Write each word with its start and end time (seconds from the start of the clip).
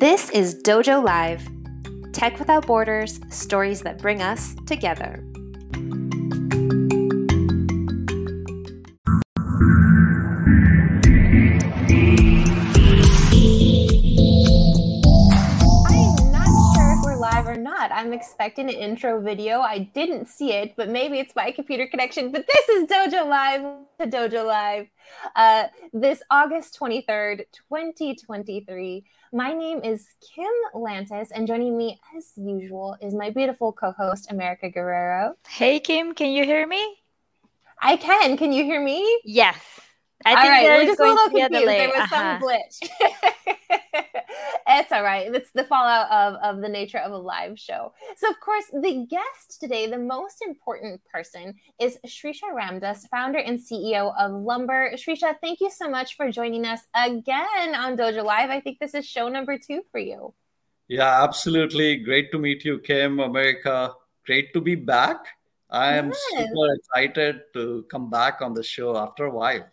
This 0.00 0.30
is 0.30 0.54
Dojo 0.54 1.04
Live 1.04 1.46
Tech 2.14 2.38
Without 2.38 2.66
Borders, 2.66 3.20
stories 3.28 3.82
that 3.82 3.98
bring 3.98 4.22
us 4.22 4.56
together. 4.66 5.22
I'm 18.10 18.18
expecting 18.18 18.68
an 18.68 18.74
intro 18.74 19.20
video. 19.20 19.60
I 19.60 19.88
didn't 19.94 20.26
see 20.26 20.50
it, 20.52 20.74
but 20.76 20.88
maybe 20.88 21.20
it's 21.20 21.36
my 21.36 21.52
computer 21.52 21.86
connection. 21.86 22.32
But 22.32 22.44
this 22.44 22.68
is 22.70 22.88
Dojo 22.88 23.24
Live 23.28 23.62
to 24.00 24.06
Dojo 24.08 24.44
Live. 24.44 24.88
Uh, 25.36 25.68
this 25.92 26.20
August 26.28 26.76
23rd, 26.80 27.44
2023. 27.52 29.04
My 29.32 29.52
name 29.52 29.80
is 29.84 30.08
Kim 30.20 30.50
Lantis, 30.74 31.28
and 31.32 31.46
joining 31.46 31.78
me 31.78 32.00
as 32.16 32.32
usual 32.34 32.96
is 33.00 33.14
my 33.14 33.30
beautiful 33.30 33.72
co 33.72 33.92
host, 33.92 34.32
America 34.32 34.68
Guerrero. 34.68 35.36
Hey, 35.46 35.78
Kim, 35.78 36.12
can 36.12 36.32
you 36.32 36.44
hear 36.44 36.66
me? 36.66 36.96
I 37.80 37.94
can. 37.94 38.36
Can 38.36 38.52
you 38.52 38.64
hear 38.64 38.82
me? 38.82 39.20
Yes. 39.24 39.56
I 40.24 40.30
all 40.34 40.48
right, 40.48 40.66
we're 40.66 40.86
just 40.86 41.00
a 41.00 41.04
little 41.04 41.30
confused. 41.30 41.68
There 41.68 41.88
was 41.88 41.98
uh-huh. 41.98 42.38
some 42.38 42.48
glitch. 42.48 42.88
it's 44.68 44.92
all 44.92 45.02
right. 45.02 45.34
It's 45.34 45.50
the 45.52 45.64
fallout 45.64 46.10
of, 46.10 46.34
of 46.42 46.62
the 46.62 46.68
nature 46.68 46.98
of 46.98 47.12
a 47.12 47.16
live 47.16 47.58
show. 47.58 47.92
So, 48.16 48.28
of 48.28 48.38
course, 48.40 48.66
the 48.72 49.06
guest 49.08 49.60
today, 49.60 49.86
the 49.86 49.98
most 49.98 50.42
important 50.46 51.00
person, 51.10 51.54
is 51.80 51.98
Shreesha 52.06 52.52
Ramdas, 52.54 53.08
founder 53.08 53.38
and 53.38 53.58
CEO 53.58 54.12
of 54.18 54.32
Lumber. 54.32 54.92
Shreesha, 54.94 55.36
thank 55.40 55.60
you 55.60 55.70
so 55.70 55.88
much 55.88 56.16
for 56.16 56.30
joining 56.30 56.66
us 56.66 56.80
again 56.94 57.74
on 57.74 57.96
Dojo 57.96 58.24
Live. 58.24 58.50
I 58.50 58.60
think 58.60 58.78
this 58.78 58.94
is 58.94 59.06
show 59.06 59.28
number 59.28 59.56
two 59.58 59.82
for 59.90 59.98
you. 59.98 60.34
Yeah, 60.88 61.22
absolutely. 61.22 61.96
Great 61.96 62.30
to 62.32 62.38
meet 62.38 62.64
you, 62.64 62.78
Kim, 62.80 63.20
America. 63.20 63.92
Great 64.26 64.52
to 64.52 64.60
be 64.60 64.74
back. 64.74 65.24
I 65.70 65.94
am 65.94 66.08
yes. 66.08 66.18
super 66.30 66.74
excited 66.74 67.42
to 67.54 67.86
come 67.90 68.10
back 68.10 68.42
on 68.42 68.54
the 68.54 68.62
show 68.62 68.96
after 68.96 69.26
a 69.26 69.30
while. 69.30 69.64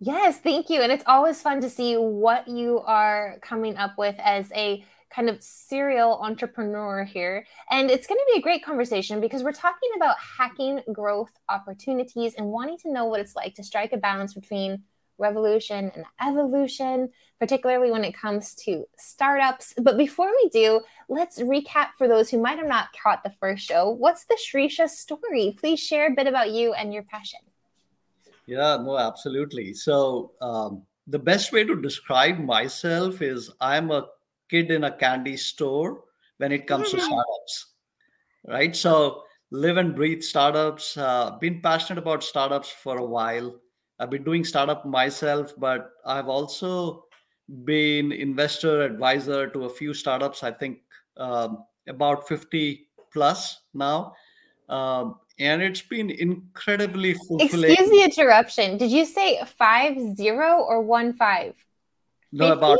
Yes, 0.00 0.38
thank 0.38 0.70
you. 0.70 0.80
And 0.80 0.92
it's 0.92 1.04
always 1.06 1.42
fun 1.42 1.60
to 1.60 1.70
see 1.70 1.96
what 1.96 2.46
you 2.46 2.80
are 2.80 3.38
coming 3.42 3.76
up 3.76 3.98
with 3.98 4.14
as 4.20 4.50
a 4.52 4.84
kind 5.10 5.28
of 5.28 5.42
serial 5.42 6.20
entrepreneur 6.22 7.02
here. 7.04 7.46
And 7.70 7.90
it's 7.90 8.06
going 8.06 8.18
to 8.18 8.32
be 8.32 8.38
a 8.38 8.42
great 8.42 8.64
conversation 8.64 9.20
because 9.20 9.42
we're 9.42 9.52
talking 9.52 9.90
about 9.96 10.16
hacking 10.38 10.82
growth 10.92 11.32
opportunities 11.48 12.34
and 12.34 12.46
wanting 12.46 12.78
to 12.78 12.92
know 12.92 13.06
what 13.06 13.20
it's 13.20 13.34
like 13.34 13.54
to 13.56 13.64
strike 13.64 13.92
a 13.92 13.96
balance 13.96 14.34
between 14.34 14.84
revolution 15.18 15.90
and 15.96 16.04
evolution, 16.24 17.08
particularly 17.40 17.90
when 17.90 18.04
it 18.04 18.14
comes 18.14 18.54
to 18.54 18.84
startups. 18.96 19.74
But 19.82 19.98
before 19.98 20.30
we 20.30 20.48
do, 20.50 20.80
let's 21.08 21.40
recap 21.40 21.88
for 21.96 22.06
those 22.06 22.30
who 22.30 22.40
might 22.40 22.58
have 22.58 22.68
not 22.68 22.88
caught 23.02 23.24
the 23.24 23.34
first 23.40 23.66
show. 23.66 23.90
What's 23.90 24.26
the 24.26 24.38
Shreesha 24.38 24.88
story? 24.88 25.56
Please 25.58 25.80
share 25.80 26.06
a 26.06 26.14
bit 26.14 26.28
about 26.28 26.52
you 26.52 26.72
and 26.72 26.94
your 26.94 27.02
passion. 27.02 27.40
Yeah, 28.48 28.78
no, 28.78 28.96
absolutely. 28.96 29.74
So, 29.74 30.32
um, 30.40 30.82
the 31.06 31.18
best 31.18 31.52
way 31.52 31.64
to 31.64 31.80
describe 31.82 32.38
myself 32.38 33.20
is 33.20 33.50
I'm 33.60 33.90
a 33.90 34.06
kid 34.48 34.70
in 34.70 34.84
a 34.84 34.96
candy 34.96 35.36
store 35.36 36.04
when 36.38 36.50
it 36.50 36.66
comes 36.66 36.90
to 36.90 36.96
mm-hmm. 36.96 37.04
startups, 37.04 37.66
right? 38.46 38.74
So, 38.74 39.24
live 39.50 39.76
and 39.76 39.94
breathe 39.94 40.22
startups. 40.22 40.96
Uh, 40.96 41.36
been 41.38 41.60
passionate 41.60 41.98
about 41.98 42.24
startups 42.24 42.70
for 42.70 42.96
a 42.96 43.04
while. 43.04 43.54
I've 43.98 44.08
been 44.08 44.24
doing 44.24 44.46
startup 44.46 44.86
myself, 44.86 45.52
but 45.58 45.90
I've 46.06 46.28
also 46.28 47.04
been 47.64 48.12
investor 48.12 48.80
advisor 48.80 49.50
to 49.50 49.64
a 49.66 49.70
few 49.70 49.92
startups. 49.92 50.42
I 50.42 50.52
think 50.52 50.78
um, 51.18 51.64
about 51.86 52.26
50 52.26 52.88
plus 53.12 53.60
now. 53.74 54.14
Um, 54.70 55.16
and 55.38 55.62
it's 55.62 55.82
been 55.82 56.10
incredibly 56.10 57.14
fulfilling. 57.14 57.70
Excuse 57.70 57.90
the 57.90 58.02
interruption. 58.02 58.76
Did 58.76 58.90
you 58.90 59.04
say 59.04 59.40
five 59.58 59.96
zero 60.16 60.60
or 60.60 60.82
one 60.82 61.12
five? 61.12 61.54
No, 62.32 62.48
50? 62.48 62.58
about 62.58 62.78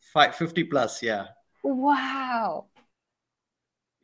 five, 0.00 0.34
50 0.34 0.64
plus, 0.64 1.02
yeah. 1.02 1.26
Wow. 1.62 2.66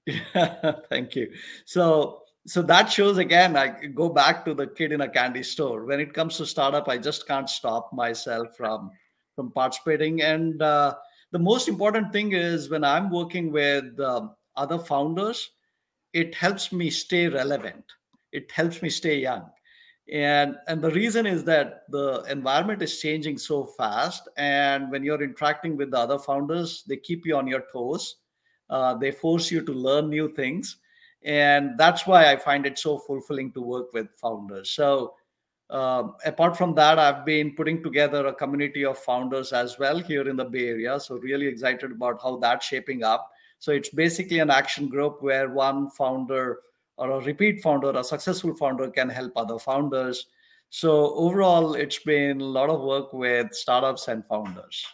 Yeah, 0.06 0.72
thank 0.88 1.16
you. 1.16 1.32
So 1.64 2.22
so 2.46 2.62
that 2.62 2.90
shows 2.92 3.18
again, 3.18 3.56
I 3.56 3.68
go 3.68 4.08
back 4.08 4.44
to 4.44 4.54
the 4.54 4.68
kid 4.68 4.92
in 4.92 5.00
a 5.00 5.08
candy 5.08 5.42
store. 5.42 5.84
When 5.84 5.98
it 5.98 6.14
comes 6.14 6.36
to 6.36 6.46
startup, 6.46 6.88
I 6.88 6.96
just 6.96 7.26
can't 7.26 7.50
stop 7.50 7.92
myself 7.92 8.56
from 8.56 8.92
from 9.34 9.50
participating. 9.50 10.22
And 10.22 10.62
uh, 10.62 10.94
the 11.32 11.38
most 11.38 11.68
important 11.68 12.12
thing 12.12 12.32
is 12.32 12.70
when 12.70 12.84
I'm 12.84 13.10
working 13.10 13.50
with 13.50 13.98
um, 14.00 14.34
other 14.54 14.78
founders, 14.78 15.50
it 16.16 16.34
helps 16.34 16.72
me 16.72 16.88
stay 16.88 17.28
relevant. 17.28 17.84
It 18.32 18.50
helps 18.50 18.80
me 18.80 18.88
stay 18.88 19.18
young. 19.18 19.50
And 20.10 20.56
and 20.66 20.80
the 20.80 20.90
reason 20.92 21.26
is 21.26 21.44
that 21.44 21.82
the 21.90 22.24
environment 22.30 22.80
is 22.80 23.00
changing 23.00 23.38
so 23.38 23.64
fast 23.64 24.28
and 24.36 24.90
when 24.90 25.02
you're 25.04 25.22
interacting 25.22 25.76
with 25.76 25.90
the 25.90 25.98
other 25.98 26.18
founders 26.18 26.84
they 26.88 26.96
keep 26.96 27.26
you 27.26 27.36
on 27.36 27.46
your 27.46 27.64
toes. 27.72 28.16
Uh, 28.70 28.94
they 28.94 29.10
force 29.10 29.50
you 29.50 29.62
to 29.62 29.72
learn 29.72 30.08
new 30.08 30.28
things. 30.28 30.78
And 31.22 31.76
that's 31.76 32.06
why 32.06 32.32
i 32.32 32.36
find 32.36 32.66
it 32.66 32.78
so 32.78 32.98
fulfilling 32.98 33.52
to 33.52 33.60
work 33.60 33.92
with 33.92 34.08
founders. 34.16 34.70
So 34.70 35.14
uh, 35.68 36.04
apart 36.24 36.56
from 36.56 36.74
that 36.76 36.96
i've 37.04 37.24
been 37.26 37.54
putting 37.56 37.82
together 37.82 38.26
a 38.26 38.34
community 38.42 38.84
of 38.84 38.96
founders 38.96 39.52
as 39.52 39.80
well 39.80 39.98
here 39.98 40.28
in 40.30 40.36
the 40.36 40.50
bay 40.56 40.68
area. 40.68 40.98
So 41.00 41.16
really 41.16 41.48
excited 41.48 41.90
about 41.90 42.22
how 42.22 42.36
that's 42.38 42.64
shaping 42.64 43.02
up 43.02 43.32
so 43.58 43.72
it's 43.72 43.90
basically 43.90 44.38
an 44.38 44.50
action 44.50 44.88
group 44.88 45.22
where 45.22 45.48
one 45.50 45.90
founder 45.90 46.60
or 46.96 47.10
a 47.10 47.20
repeat 47.20 47.62
founder, 47.62 47.90
a 47.90 48.04
successful 48.04 48.54
founder 48.54 48.90
can 48.90 49.08
help 49.08 49.32
other 49.36 49.58
founders. 49.58 50.26
So 50.70 51.14
overall, 51.14 51.74
it's 51.74 51.98
been 51.98 52.40
a 52.40 52.44
lot 52.44 52.70
of 52.70 52.80
work 52.80 53.12
with 53.12 53.54
startups 53.54 54.08
and 54.08 54.26
founders. 54.26 54.84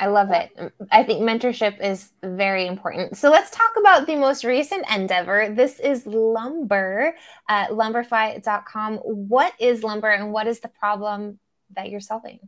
I 0.00 0.06
love 0.06 0.30
it. 0.30 0.50
I 0.92 1.02
think 1.02 1.22
mentorship 1.22 1.80
is 1.80 2.10
very 2.22 2.66
important. 2.66 3.16
So 3.16 3.30
let's 3.30 3.50
talk 3.50 3.72
about 3.76 4.06
the 4.06 4.14
most 4.14 4.44
recent 4.44 4.86
endeavor. 4.94 5.52
This 5.52 5.80
is 5.80 6.06
Lumber 6.06 7.16
at 7.48 7.70
lumberfy.com. 7.70 8.98
What 8.98 9.54
is 9.58 9.82
Lumber 9.82 10.10
and 10.10 10.32
what 10.32 10.46
is 10.46 10.60
the 10.60 10.68
problem 10.68 11.40
that 11.74 11.90
you're 11.90 12.00
solving? 12.00 12.38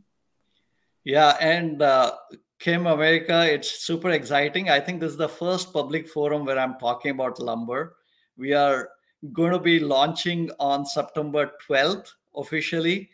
Yeah, 1.03 1.35
and 1.41 1.81
uh, 1.81 2.13
Kim 2.61 2.85
America, 2.85 3.51
it's 3.51 3.83
super 3.83 4.11
exciting. 4.11 4.69
I 4.69 4.79
think 4.79 4.99
this 4.99 5.13
is 5.13 5.17
the 5.17 5.27
first 5.27 5.73
public 5.73 6.07
forum 6.07 6.45
where 6.45 6.59
I'm 6.59 6.77
talking 6.77 7.09
about 7.09 7.39
lumber. 7.39 7.95
We 8.37 8.53
are 8.53 8.87
going 9.33 9.51
to 9.51 9.57
be 9.57 9.79
launching 9.79 10.51
on 10.59 10.85
September 10.85 11.53
12th 11.67 12.09
officially. 12.35 13.09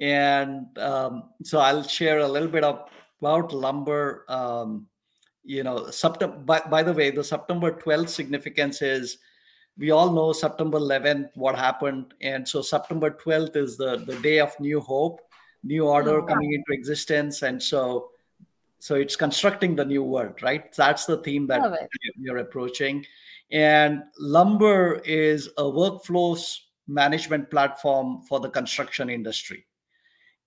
And 0.00 0.78
um, 0.78 1.30
so 1.42 1.58
I'll 1.58 1.82
share 1.82 2.20
a 2.20 2.28
little 2.28 2.46
bit 2.46 2.62
of, 2.62 2.88
about 3.20 3.52
lumber. 3.52 4.24
Um, 4.28 4.86
you 5.42 5.64
know, 5.64 5.90
September, 5.90 6.36
by, 6.36 6.60
by 6.60 6.84
the 6.84 6.92
way, 6.92 7.10
the 7.10 7.24
September 7.24 7.72
12th 7.72 8.10
significance 8.10 8.82
is 8.82 9.18
we 9.76 9.90
all 9.90 10.12
know 10.12 10.32
September 10.32 10.78
11th, 10.78 11.30
what 11.34 11.58
happened. 11.58 12.14
And 12.20 12.48
so 12.48 12.62
September 12.62 13.10
12th 13.10 13.56
is 13.56 13.76
the, 13.76 13.96
the 14.06 14.14
day 14.20 14.38
of 14.38 14.54
new 14.60 14.78
hope, 14.78 15.22
new 15.64 15.88
order 15.88 16.20
oh, 16.20 16.24
coming 16.24 16.52
into 16.52 16.78
existence. 16.78 17.42
And 17.42 17.60
so 17.60 18.11
so 18.82 18.96
it's 18.96 19.14
constructing 19.14 19.76
the 19.76 19.84
new 19.84 20.02
world, 20.02 20.42
right? 20.42 20.74
That's 20.74 21.06
the 21.06 21.18
theme 21.18 21.46
that 21.46 21.88
you're 22.18 22.38
approaching. 22.38 23.06
And 23.52 24.02
Lumber 24.18 25.00
is 25.04 25.46
a 25.56 25.62
workflows 25.62 26.56
management 26.88 27.48
platform 27.48 28.22
for 28.28 28.40
the 28.40 28.50
construction 28.50 29.08
industry. 29.08 29.66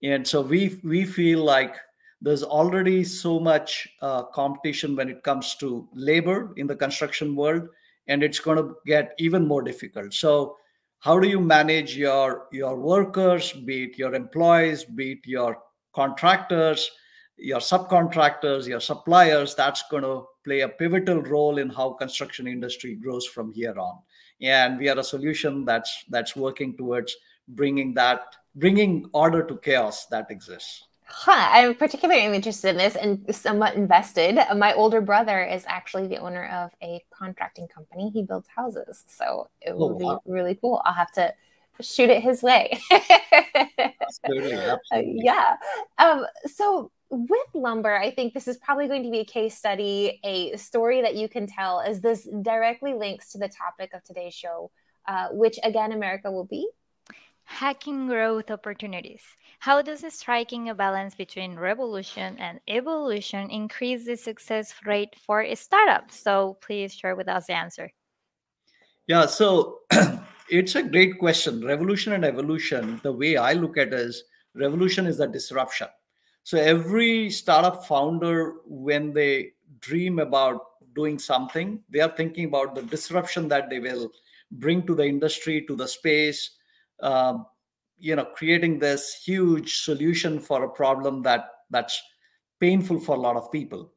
And 0.03 0.28
so 0.28 0.41
we 0.41 0.81
we 0.84 1.06
feel 1.06 1.46
like 1.46 1.78
there's 2.20 2.43
already 2.43 3.05
so 3.05 3.40
much 3.40 3.87
uh, 4.02 4.23
competition 4.23 4.97
when 4.97 5.08
it 5.08 5.23
comes 5.23 5.55
to 5.61 5.88
labor 5.93 6.53
in 6.58 6.67
the 6.67 6.76
construction 6.76 7.38
world, 7.38 7.70
and 8.09 8.22
it's 8.22 8.41
going 8.41 8.58
to 8.58 8.76
get 8.85 9.14
even 9.17 9.47
more 9.47 9.61
difficult. 9.61 10.14
So 10.14 10.58
how 10.99 11.20
do 11.20 11.29
you 11.29 11.40
manage 11.40 11.96
your 11.96 12.47
your 12.52 12.81
workers, 12.81 13.53
be 13.53 13.84
it 13.85 13.97
your 13.97 14.14
employees, 14.14 14.84
be 14.84 15.14
it 15.14 15.20
your 15.23 15.58
contractors? 15.93 16.91
Your 17.37 17.59
subcontractors, 17.59 18.67
your 18.67 18.79
suppliers, 18.79 19.55
that's 19.55 19.84
going 19.90 20.03
to 20.03 20.26
play 20.43 20.61
a 20.61 20.70
pivotal 20.70 21.22
role 21.22 21.58
in 21.58 21.70
how 21.70 21.93
construction 21.93 22.47
industry 22.47 22.96
grows 22.96 23.26
from 23.26 23.52
here 23.53 23.78
on. 23.78 23.99
And 24.41 24.78
we 24.78 24.90
are 24.90 24.97
a 24.97 25.03
solution 25.03 25.66
that's 25.66 26.03
that's 26.09 26.35
working 26.35 26.76
towards 26.76 27.16
bringing 27.47 27.93
that 27.93 28.35
bringing 28.55 29.09
order 29.14 29.43
to 29.43 29.58
chaos 29.58 30.05
that 30.08 30.29
exists. 30.29 30.85
Huh, 31.08 31.49
I'm 31.52 31.76
particularly 31.76 32.23
interested 32.23 32.70
in 32.70 32.78
this 32.78 32.96
and 32.96 33.23
somewhat 33.35 33.76
invested. 33.76 34.40
My 34.58 34.73
older 34.73 35.02
brother 35.02 35.43
is 35.43 35.64
actually 35.67 36.08
the 36.08 36.17
owner 36.17 36.47
of 36.47 36.72
a 36.81 37.03
contracting 37.11 37.67
company. 37.67 38.09
He 38.09 38.23
builds 38.23 38.47
houses, 38.49 39.03
so 39.08 39.49
it 39.61 39.72
oh, 39.72 39.78
will 39.78 39.93
oh, 40.02 40.05
wow. 40.05 40.22
be 40.26 40.31
really 40.31 40.55
cool. 40.55 40.81
I'll 40.84 40.93
have 40.93 41.11
to 41.14 41.34
shoot 41.79 42.09
it 42.09 42.23
his 42.23 42.41
way. 42.41 42.79
absolutely, 44.07 44.53
absolutely. 44.53 45.22
yeah. 45.23 45.57
Um, 45.97 46.25
so 46.46 46.91
with 47.09 47.47
lumber, 47.53 47.96
I 47.96 48.11
think 48.11 48.34
this 48.34 48.47
is 48.47 48.57
probably 48.57 48.87
going 48.87 49.03
to 49.03 49.11
be 49.11 49.19
a 49.19 49.25
case 49.25 49.57
study, 49.57 50.19
a 50.23 50.55
story 50.57 51.02
that 51.02 51.16
you 51.16 51.29
can 51.29 51.47
tell, 51.47 51.81
as 51.81 52.02
this 52.02 52.28
directly 52.41 52.93
links 52.93 53.31
to 53.31 53.37
the 53.37 53.49
topic 53.49 53.93
of 53.93 54.03
today's 54.03 54.34
show, 54.34 54.72
uh, 55.07 55.28
which 55.31 55.59
again, 55.63 55.91
America 55.91 56.31
will 56.31 56.46
be 56.46 56.67
hacking 57.46 58.07
growth 58.07 58.52
opportunities. 58.52 59.22
How 59.59 59.81
does 59.81 60.03
striking 60.13 60.69
a 60.69 60.75
balance 60.75 61.16
between 61.16 61.55
revolution 61.55 62.37
and 62.40 62.59
evolution 62.67 63.49
increase 63.49 64.05
the 64.05 64.17
success 64.17 64.73
rate 64.85 65.16
for 65.25 65.41
a 65.41 65.55
startup? 65.55 66.11
So 66.11 66.57
please 66.61 66.93
share 66.93 67.16
with 67.16 67.29
us 67.29 67.47
the 67.47 67.53
answer. 67.53 67.91
Yeah, 69.07 69.28
so 69.28 69.79
it's 70.50 70.76
a 70.76 70.84
great 70.84 71.20
question. 71.20 71.66
Revolution 71.66 72.14
and 72.14 72.26
evolution, 72.26 73.00
the 73.03 73.12
way 73.12 73.38
I 73.38 73.53
look 73.53 73.78
at 73.78 73.88
it 73.88 73.94
is 73.94 74.24
revolution 74.53 75.08
is 75.08 75.20
a 75.20 75.28
disruption. 75.28 75.88
So 76.44 76.58
every 76.58 77.30
startup 77.30 77.86
founder, 77.86 78.56
when 78.66 79.14
they 79.14 79.53
dream 79.80 80.20
about 80.20 80.62
doing 80.94 81.20
something, 81.20 81.82
they 81.90 82.00
are 82.00 82.16
thinking 82.16 82.46
about 82.46 82.76
the 82.76 82.84
disruption 82.84 83.47
that 83.50 83.70
they 83.70 83.80
will 83.80 84.12
bring 84.52 84.86
to 84.88 84.96
the 84.96 85.06
industry, 85.06 85.66
to 85.68 85.76
the 85.76 85.88
space, 85.88 86.52
um, 87.02 87.46
you 87.98 88.16
know 88.16 88.26
creating 88.26 88.80
this 88.80 89.22
huge 89.24 89.82
solution 89.82 90.40
for 90.40 90.64
a 90.64 90.70
problem 90.70 91.22
that 91.24 91.50
that's 91.70 92.02
painful 92.59 93.00
for 93.00 93.16
a 93.16 93.20
lot 93.20 93.36
of 93.36 93.52
people 93.52 93.91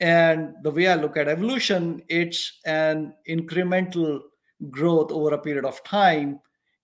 and 0.00 0.54
the 0.62 0.70
way 0.70 0.88
i 0.88 0.94
look 0.94 1.16
at 1.16 1.28
evolution 1.28 2.02
it's 2.08 2.60
an 2.64 3.14
incremental 3.28 4.20
growth 4.70 5.10
over 5.10 5.34
a 5.34 5.38
period 5.38 5.64
of 5.64 5.82
time. 5.84 6.40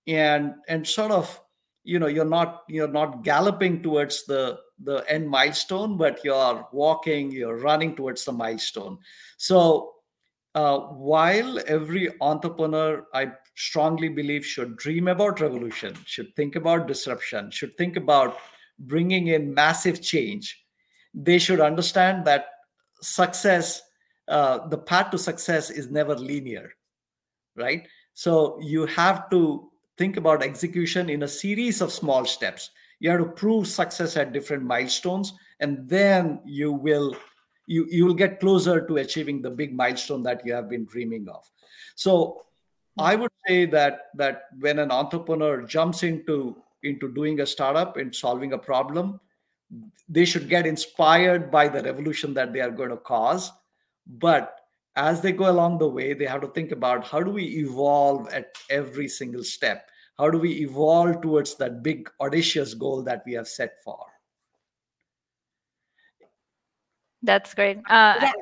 And 0.06 0.54
and 0.68 0.86
sort 0.86 1.12
of 1.12 1.40
you 1.84 1.98
know 1.98 2.06
you're 2.06 2.24
not 2.24 2.62
you're 2.68 2.88
not 2.88 3.22
galloping 3.22 3.82
towards 3.82 4.24
the 4.24 4.58
the 4.82 5.04
end 5.08 5.28
milestone 5.28 5.96
but 5.96 6.24
you're 6.24 6.66
walking 6.72 7.30
you're 7.30 7.58
running 7.58 7.94
towards 7.94 8.24
the 8.24 8.32
milestone. 8.32 8.98
So 9.36 9.94
uh, 10.54 10.78
while 10.78 11.60
every 11.68 12.12
entrepreneur 12.20 13.06
i 13.14 13.30
strongly 13.60 14.08
believe 14.08 14.44
should 14.44 14.76
dream 14.76 15.06
about 15.08 15.40
revolution, 15.40 15.94
should 16.06 16.34
think 16.34 16.56
about 16.56 16.88
disruption, 16.88 17.50
should 17.50 17.76
think 17.76 17.96
about 17.96 18.38
bringing 18.78 19.28
in 19.28 19.52
massive 19.52 20.00
change, 20.00 20.64
they 21.12 21.38
should 21.38 21.60
understand 21.60 22.24
that 22.24 22.46
success, 23.02 23.82
uh, 24.28 24.66
the 24.68 24.78
path 24.78 25.10
to 25.10 25.18
success 25.18 25.68
is 25.68 25.90
never 25.90 26.14
linear, 26.14 26.72
right? 27.56 27.86
So 28.14 28.58
you 28.60 28.86
have 28.86 29.30
to 29.30 29.70
think 29.98 30.16
about 30.16 30.42
execution 30.42 31.10
in 31.10 31.22
a 31.22 31.28
series 31.28 31.80
of 31.80 31.92
small 31.92 32.24
steps. 32.24 32.70
You 33.00 33.10
have 33.10 33.20
to 33.20 33.26
prove 33.26 33.66
success 33.66 34.16
at 34.16 34.32
different 34.32 34.62
milestones, 34.62 35.32
and 35.60 35.88
then 35.88 36.40
you 36.44 36.72
will 36.72 37.16
you 37.66 37.86
you 37.90 38.04
will 38.04 38.14
get 38.14 38.40
closer 38.40 38.86
to 38.86 38.96
achieving 38.96 39.40
the 39.40 39.50
big 39.50 39.74
milestone 39.74 40.22
that 40.24 40.44
you 40.44 40.52
have 40.52 40.68
been 40.68 40.84
dreaming 40.84 41.28
of. 41.28 41.50
So 41.94 42.46
I 42.98 43.14
would 43.14 43.30
say 43.46 43.66
that 43.66 44.08
that 44.16 44.44
when 44.58 44.78
an 44.78 44.90
entrepreneur 44.90 45.62
jumps 45.62 46.02
into 46.02 46.56
into 46.82 47.12
doing 47.12 47.40
a 47.40 47.46
startup 47.46 47.96
and 47.96 48.14
solving 48.14 48.52
a 48.52 48.58
problem, 48.58 49.20
they 50.08 50.24
should 50.24 50.48
get 50.48 50.66
inspired 50.66 51.50
by 51.50 51.68
the 51.68 51.82
revolution 51.82 52.34
that 52.34 52.52
they 52.52 52.60
are 52.60 52.70
going 52.70 52.90
to 52.90 52.96
cause. 52.96 53.52
But 54.06 54.59
as 54.96 55.20
they 55.20 55.32
go 55.32 55.50
along 55.50 55.78
the 55.78 55.88
way, 55.88 56.14
they 56.14 56.26
have 56.26 56.40
to 56.40 56.48
think 56.48 56.72
about 56.72 57.06
how 57.06 57.22
do 57.22 57.30
we 57.30 57.44
evolve 57.44 58.28
at 58.28 58.56
every 58.68 59.08
single 59.08 59.44
step? 59.44 59.90
How 60.18 60.30
do 60.30 60.38
we 60.38 60.52
evolve 60.60 61.22
towards 61.22 61.56
that 61.56 61.82
big 61.82 62.10
audacious 62.20 62.74
goal 62.74 63.02
that 63.04 63.22
we 63.24 63.32
have 63.34 63.48
set 63.48 63.82
for? 63.82 64.04
That's 67.22 67.54
great. 67.54 67.78
Uh, 67.78 68.16
yeah. 68.20 68.32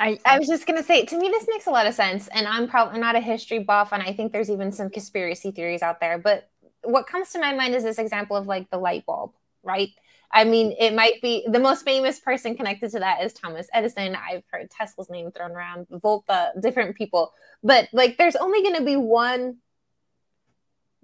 I, 0.00 0.18
I 0.24 0.38
was 0.38 0.48
just 0.48 0.66
gonna 0.66 0.82
say, 0.82 1.04
to 1.04 1.16
me, 1.16 1.28
this 1.28 1.46
makes 1.48 1.66
a 1.66 1.70
lot 1.70 1.86
of 1.86 1.94
sense, 1.94 2.28
and 2.28 2.46
I'm 2.48 2.66
probably 2.66 2.98
not 2.98 3.14
a 3.14 3.20
history 3.20 3.60
buff, 3.60 3.92
and 3.92 4.02
I 4.02 4.12
think 4.12 4.32
there's 4.32 4.50
even 4.50 4.72
some 4.72 4.90
conspiracy 4.90 5.52
theories 5.52 5.82
out 5.82 6.00
there. 6.00 6.18
But 6.18 6.50
what 6.82 7.06
comes 7.06 7.30
to 7.30 7.38
my 7.38 7.54
mind 7.54 7.74
is 7.74 7.84
this 7.84 7.98
example 7.98 8.36
of 8.36 8.46
like 8.46 8.68
the 8.70 8.78
light 8.78 9.06
bulb, 9.06 9.32
right? 9.62 9.90
I 10.32 10.44
mean, 10.44 10.74
it 10.78 10.94
might 10.94 11.20
be 11.20 11.46
the 11.50 11.58
most 11.58 11.84
famous 11.84 12.18
person 12.18 12.56
connected 12.56 12.90
to 12.92 13.00
that 13.00 13.22
is 13.22 13.32
Thomas 13.32 13.68
Edison. 13.74 14.16
I've 14.16 14.44
heard 14.50 14.70
Tesla's 14.70 15.10
name 15.10 15.30
thrown 15.30 15.52
around, 15.52 15.86
Volta, 15.90 16.52
different 16.58 16.96
people, 16.96 17.32
but 17.62 17.88
like, 17.92 18.16
there's 18.16 18.36
only 18.36 18.62
going 18.62 18.76
to 18.76 18.84
be 18.84 18.96
one 18.96 19.58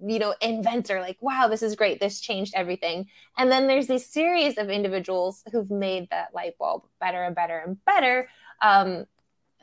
you 0.05 0.17
know 0.17 0.33
inventor 0.41 1.01
like 1.01 1.17
wow 1.19 1.49
this 1.49 1.61
is 1.61 1.75
great 1.75 1.99
this 1.99 2.21
changed 2.21 2.53
everything. 2.55 3.07
And 3.37 3.51
then 3.51 3.67
there's 3.67 3.87
this 3.87 4.05
series 4.07 4.57
of 4.57 4.69
individuals 4.69 5.43
who've 5.51 5.69
made 5.69 6.09
that 6.09 6.33
light 6.33 6.57
bulb 6.57 6.83
better 6.99 7.23
and 7.23 7.35
better 7.35 7.57
and 7.59 7.83
better. 7.85 8.29
Um, 8.61 9.05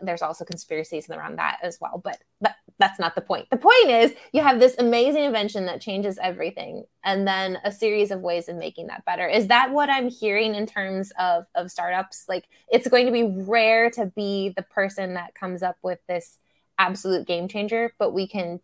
there's 0.03 0.23
also 0.23 0.45
conspiracies 0.45 1.09
around 1.09 1.37
that 1.39 1.59
as 1.63 1.79
well, 1.81 2.01
but 2.03 2.19
that, 2.43 2.57
that's 2.79 2.99
not 2.99 3.15
the 3.15 3.21
point. 3.21 3.49
The 3.51 3.57
point 3.57 3.89
is 3.89 4.15
you 4.33 4.43
have 4.43 4.61
this 4.61 4.77
amazing 4.79 5.25
invention 5.25 5.67
that 5.67 5.81
changes 5.81 6.19
everything, 6.23 6.85
and 7.05 7.27
then 7.27 7.59
a 7.65 7.73
series 7.73 8.11
of 8.11 8.21
ways 8.21 8.49
of 8.49 8.57
making 8.57 8.89
that 8.89 9.05
better. 9.05 9.27
Is 9.27 9.47
that 9.49 9.71
what 9.71 9.89
I'm 9.89 10.09
hearing 10.09 10.55
in 10.55 10.67
terms 10.67 11.13
of 11.19 11.47
of 11.55 11.71
startups? 11.71 12.27
Like 12.29 12.45
it's 12.69 12.89
going 12.89 13.07
to 13.07 13.13
be 13.13 13.25
rare 13.25 13.91
to 13.93 14.07
be 14.07 14.53
the 14.57 14.63
person 14.63 15.15
that 15.15 15.35
comes 15.35 15.63
up 15.63 15.77
with 15.83 16.01
this 16.07 16.39
absolute 16.79 17.27
game 17.27 17.49
changer, 17.49 17.93
but 17.99 18.13
we 18.13 18.27
can 18.27 18.61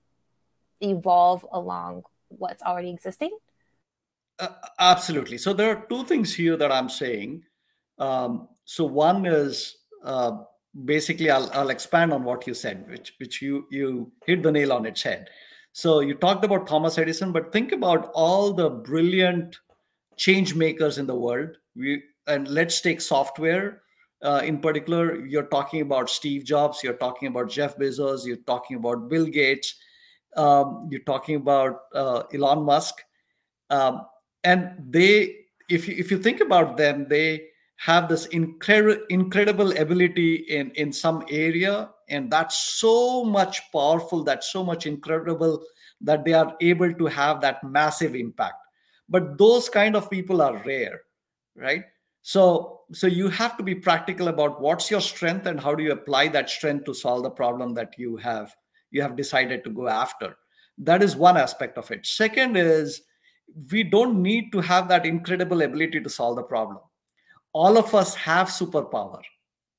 evolve 0.80 1.46
along 1.52 2.02
what's 2.28 2.62
already 2.62 2.90
existing. 2.90 3.36
Uh, 4.38 4.48
absolutely. 4.78 5.38
So 5.38 5.52
there 5.52 5.70
are 5.70 5.86
two 5.88 6.04
things 6.04 6.34
here 6.34 6.56
that 6.56 6.72
I'm 6.72 6.88
saying. 6.88 7.44
Um, 7.98 8.48
so 8.64 8.84
one 8.84 9.26
is 9.26 9.76
uh, 10.04 10.38
basically 10.84 11.30
I'll, 11.30 11.50
I'll 11.52 11.70
expand 11.70 12.12
on 12.12 12.24
what 12.24 12.46
you 12.46 12.54
said 12.54 12.88
which 12.88 13.14
which 13.18 13.42
you 13.42 13.66
you 13.70 14.10
hit 14.26 14.42
the 14.42 14.52
nail 14.52 14.72
on 14.72 14.86
its 14.86 15.02
head. 15.02 15.28
So 15.72 16.00
you 16.00 16.14
talked 16.14 16.44
about 16.44 16.66
thomas 16.66 16.98
edison 16.98 17.32
but 17.32 17.52
think 17.52 17.72
about 17.72 18.10
all 18.14 18.52
the 18.52 18.70
brilliant 18.70 19.56
change 20.16 20.54
makers 20.54 20.98
in 20.98 21.06
the 21.06 21.14
world. 21.14 21.56
We 21.76 22.02
and 22.26 22.48
let's 22.48 22.80
take 22.80 23.00
software 23.00 23.82
uh, 24.22 24.42
in 24.44 24.60
particular. 24.60 25.24
You're 25.26 25.48
talking 25.48 25.80
about 25.82 26.08
steve 26.08 26.44
jobs 26.44 26.82
you're 26.82 26.94
talking 26.94 27.28
about 27.28 27.50
jeff 27.50 27.76
bezos 27.76 28.24
you're 28.24 28.36
talking 28.36 28.76
about 28.76 29.08
bill 29.08 29.26
gates 29.26 29.74
um, 30.36 30.88
you're 30.90 31.02
talking 31.02 31.36
about 31.36 31.80
uh, 31.94 32.22
elon 32.32 32.64
musk. 32.64 33.02
Um, 33.70 34.06
and 34.44 34.72
they 34.88 35.36
if 35.68 35.88
you 35.88 35.94
if 35.96 36.10
you 36.10 36.18
think 36.18 36.40
about 36.40 36.76
them 36.76 37.06
they 37.08 37.48
have 37.82 38.08
this 38.08 38.26
incredible 38.26 39.04
incredible 39.08 39.76
ability 39.76 40.34
in 40.56 40.70
in 40.82 40.92
some 40.92 41.24
area 41.28 41.90
and 42.08 42.30
that's 42.30 42.58
so 42.78 43.24
much 43.24 43.60
powerful 43.72 44.22
that's 44.22 44.52
so 44.52 44.62
much 44.62 44.86
incredible 44.86 45.60
that 46.00 46.24
they 46.24 46.32
are 46.32 46.54
able 46.60 46.92
to 46.94 47.06
have 47.06 47.40
that 47.40 47.62
massive 47.64 48.14
impact. 48.14 48.54
But 49.08 49.36
those 49.36 49.68
kind 49.68 49.96
of 49.96 50.08
people 50.10 50.42
are 50.42 50.62
rare 50.64 51.00
right? 51.56 51.82
So 52.22 52.82
so 52.92 53.08
you 53.08 53.28
have 53.30 53.56
to 53.56 53.64
be 53.64 53.74
practical 53.74 54.28
about 54.28 54.60
what's 54.60 54.88
your 54.88 55.00
strength 55.00 55.46
and 55.46 55.58
how 55.58 55.74
do 55.74 55.82
you 55.82 55.90
apply 55.90 56.28
that 56.28 56.50
strength 56.50 56.84
to 56.84 56.94
solve 56.94 57.24
the 57.24 57.30
problem 57.30 57.74
that 57.74 57.98
you 57.98 58.16
have 58.18 58.54
you 58.92 59.02
have 59.02 59.16
decided 59.16 59.64
to 59.64 59.70
go 59.70 59.88
after. 59.88 60.36
That 60.78 61.02
is 61.02 61.16
one 61.16 61.36
aspect 61.36 61.78
of 61.78 61.90
it. 61.90 62.06
Second 62.06 62.56
is 62.56 63.02
we 63.72 63.82
don't 63.82 64.22
need 64.22 64.52
to 64.52 64.60
have 64.60 64.88
that 64.88 65.04
incredible 65.04 65.62
ability 65.62 66.00
to 66.00 66.08
solve 66.08 66.36
the 66.36 66.44
problem 66.44 66.78
all 67.52 67.76
of 67.76 67.94
us 67.94 68.14
have 68.14 68.48
superpower. 68.48 69.20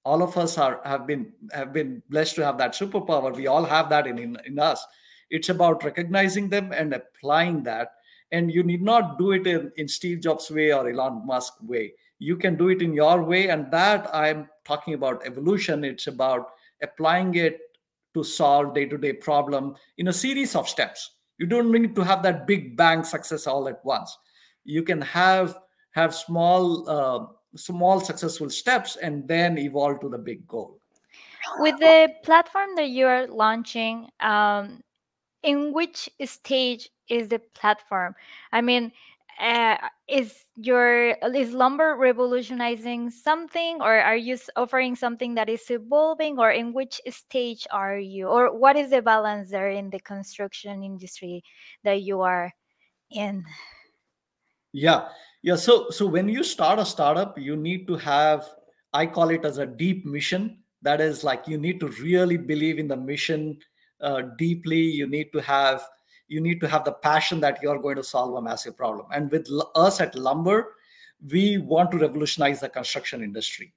All 0.06 0.22
of 0.22 0.38
us 0.38 0.58
are 0.58 0.82
have 0.86 1.08
been 1.08 1.32
have 1.54 1.74
been 1.74 2.04
blessed 2.10 2.36
to 2.36 2.46
have 2.46 2.58
that 2.58 2.74
superpower. 2.74 3.36
We 3.36 3.48
all 3.48 3.64
have 3.64 3.90
that 3.90 4.06
in, 4.06 4.18
in, 4.18 4.38
in 4.46 4.60
us. 4.60 4.86
It's 5.30 5.50
about 5.50 5.84
recognizing 5.84 6.50
them 6.50 6.72
and 6.74 6.94
applying 6.94 7.64
that. 7.64 7.94
And 8.32 8.52
you 8.52 8.64
need 8.64 8.82
not 8.82 9.18
do 9.18 9.32
it 9.32 9.48
in, 9.48 9.72
in 9.78 9.88
steve 9.88 10.22
jobs 10.22 10.50
way 10.52 10.74
or 10.74 10.90
elon 10.90 11.26
musk 11.26 11.54
way. 11.62 11.94
You 12.20 12.36
can 12.36 12.56
do 12.56 12.70
it 12.70 12.82
in 12.82 12.94
your 12.94 13.24
way 13.24 13.50
and 13.50 13.72
that 13.72 14.10
i'm 14.14 14.50
talking 14.66 14.94
about 14.94 15.26
evolution. 15.26 15.84
It's 15.84 16.08
about 16.08 16.48
applying 16.82 17.36
it 17.36 17.60
to 18.14 18.24
solve 18.24 18.74
day-to-day 18.74 19.14
problem 19.14 19.76
in 19.98 20.08
a 20.08 20.14
series 20.14 20.56
of 20.56 20.70
steps. 20.70 21.12
You 21.38 21.48
don't 21.48 21.72
need 21.72 21.96
to 21.96 22.04
have 22.04 22.24
that 22.24 22.46
big 22.46 22.78
bang 22.78 23.04
success 23.04 23.48
all 23.48 23.68
at 23.68 23.84
once. 23.84 24.18
You 24.64 24.84
can 24.84 25.02
have 25.02 25.58
have 25.92 26.16
small 26.16 26.90
uh, 26.90 27.26
small 27.56 28.00
successful 28.00 28.50
steps 28.50 28.96
and 28.96 29.28
then 29.28 29.58
evolve 29.58 30.00
to 30.02 30.10
the 30.10 30.18
big 30.18 30.48
goal. 30.48 30.80
With 31.60 31.80
the 31.80 32.10
platform 32.24 32.70
that 32.76 32.90
you 32.90 33.06
are 33.06 33.28
launching 33.28 34.10
um, 34.20 34.82
in 35.44 35.74
which 35.74 36.10
stage 36.26 36.90
is 37.10 37.28
the 37.28 37.40
platform? 37.54 38.16
I 38.52 38.62
mean 38.62 38.92
uh, 39.40 39.78
is 40.08 40.46
your 40.56 41.10
is 41.34 41.54
lumber 41.54 41.96
revolutionizing 41.98 43.10
something 43.10 43.82
or 43.82 44.00
are 44.00 44.16
you 44.16 44.38
offering 44.56 44.96
something 44.96 45.34
that 45.36 45.50
is 45.50 45.70
evolving 45.70 46.38
or 46.38 46.52
in 46.52 46.72
which 46.72 47.02
stage 47.10 47.68
are 47.72 47.98
you? 47.98 48.28
Or 48.28 48.56
what 48.56 48.76
is 48.76 48.92
the 48.92 49.02
balance 49.02 49.50
there 49.50 49.72
in 49.72 49.90
the 49.90 50.00
construction 50.00 50.84
industry 50.84 51.44
that 51.84 52.02
you 52.02 52.22
are 52.22 52.52
in? 53.12 53.44
Yeah 54.72 55.10
yeah 55.44 55.56
so 55.56 55.90
so 55.92 56.08
when 56.08 56.28
you 56.28 56.44
start 56.44 56.80
a 56.80 56.86
startup 56.86 57.38
you 57.38 57.56
need 57.56 57.86
to 57.86 57.96
have 57.96 58.50
i 58.94 59.06
call 59.06 59.30
it 59.30 59.46
as 59.46 59.58
a 59.58 59.66
deep 59.66 60.06
mission. 60.06 60.58
That 60.82 61.00
is 61.00 61.24
like 61.24 61.48
you 61.48 61.58
need 61.58 61.80
to 61.80 61.88
really 62.02 62.36
believe 62.36 62.78
in 62.78 62.90
the 62.90 62.98
mission 62.98 63.58
uh, 64.02 64.24
deeply. 64.38 64.82
You 64.82 65.08
need 65.08 65.32
to 65.32 65.40
have 65.42 65.82
you 66.28 66.42
need 66.42 66.60
to 66.60 66.68
have 66.68 66.84
the 66.84 66.92
passion 66.92 67.40
that 67.40 67.60
you 67.64 67.70
are 67.70 67.80
going 67.80 67.96
to 67.96 68.04
solve 68.04 68.36
a 68.36 68.42
massive 68.42 68.76
problem. 68.76 69.08
And 69.14 69.32
with 69.32 69.48
us 69.76 70.02
at 70.02 70.16
lumber 70.16 70.76
we 71.32 71.58
want 71.58 71.90
to 71.92 71.98
revolutionize 71.98 72.60
the 72.60 72.68
construction 72.68 73.24
industry. 73.24 73.74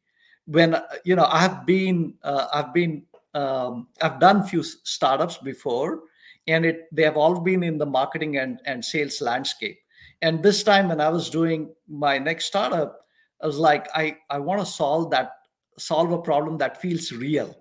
When 0.46 0.74
uh, 0.74 0.82
you 1.04 1.16
know 1.16 1.26
i 1.26 1.40
have 1.40 1.66
been 1.66 2.14
uh, 2.22 2.46
i've 2.52 2.74
been 2.74 3.04
um, 3.34 3.88
i've 4.02 4.20
done 4.20 4.42
few 4.42 4.62
startups 4.62 5.38
before 5.38 6.00
and 6.46 6.64
it 6.64 6.88
they 6.92 7.02
have 7.02 7.16
all 7.16 7.40
been 7.40 7.62
in 7.62 7.78
the 7.78 7.86
marketing 7.86 8.38
and, 8.38 8.60
and 8.64 8.84
sales 8.84 9.20
landscape 9.20 9.78
and 10.22 10.42
this 10.42 10.62
time 10.62 10.88
when 10.88 11.00
i 11.00 11.08
was 11.08 11.30
doing 11.30 11.74
my 11.88 12.18
next 12.18 12.46
startup 12.46 13.00
i 13.42 13.46
was 13.46 13.58
like 13.58 13.88
i 13.94 14.16
i 14.30 14.38
want 14.38 14.60
to 14.60 14.66
solve 14.66 15.10
that 15.10 15.32
solve 15.78 16.10
a 16.12 16.22
problem 16.22 16.56
that 16.56 16.80
feels 16.80 17.12
real 17.12 17.54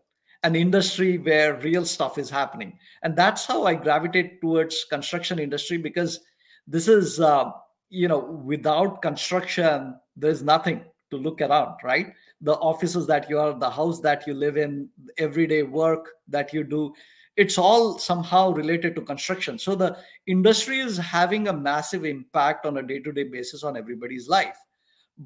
an 0.46 0.56
industry 0.56 1.18
where 1.18 1.56
real 1.56 1.84
stuff 1.84 2.20
is 2.20 2.30
happening. 2.30 2.78
And 3.02 3.16
that's 3.16 3.46
how 3.46 3.64
i 3.66 3.74
gravitate 3.74 4.42
towards 4.42 4.86
construction 4.90 5.40
industry 5.40 5.78
because 5.78 6.20
this 6.68 6.88
is 6.88 7.20
uh, 7.20 7.52
you 7.90 8.08
know 8.08 8.20
without 8.54 9.02
construction 9.02 9.96
there's 10.16 10.44
nothing 10.44 10.84
to 11.10 11.18
look 11.18 11.42
around 11.42 11.76
right? 11.84 12.14
The 12.42 12.54
offices 12.54 13.08
that 13.08 13.28
you 13.30 13.40
are 13.40 13.58
the 13.58 13.70
house 13.70 14.00
that 14.02 14.28
you 14.28 14.36
live 14.36 14.58
in 14.58 14.88
everyday 15.18 15.64
work 15.64 16.10
that 16.28 16.54
you 16.54 16.64
do 16.64 16.94
it's 17.38 17.58
all 17.58 18.00
somehow 18.00 18.52
related 18.52 18.96
to 18.96 19.02
construction. 19.02 19.60
So 19.60 19.76
the 19.76 19.98
industry 20.26 20.80
is 20.80 20.98
having 20.98 21.48
a 21.48 21.54
massive 21.54 22.06
impact 22.06 22.66
on 22.66 22.78
a 22.78 22.84
day-to-day 22.84 23.26
basis 23.26 23.64
on 23.64 23.76
everybody's 23.76 24.30
life. 24.30 24.58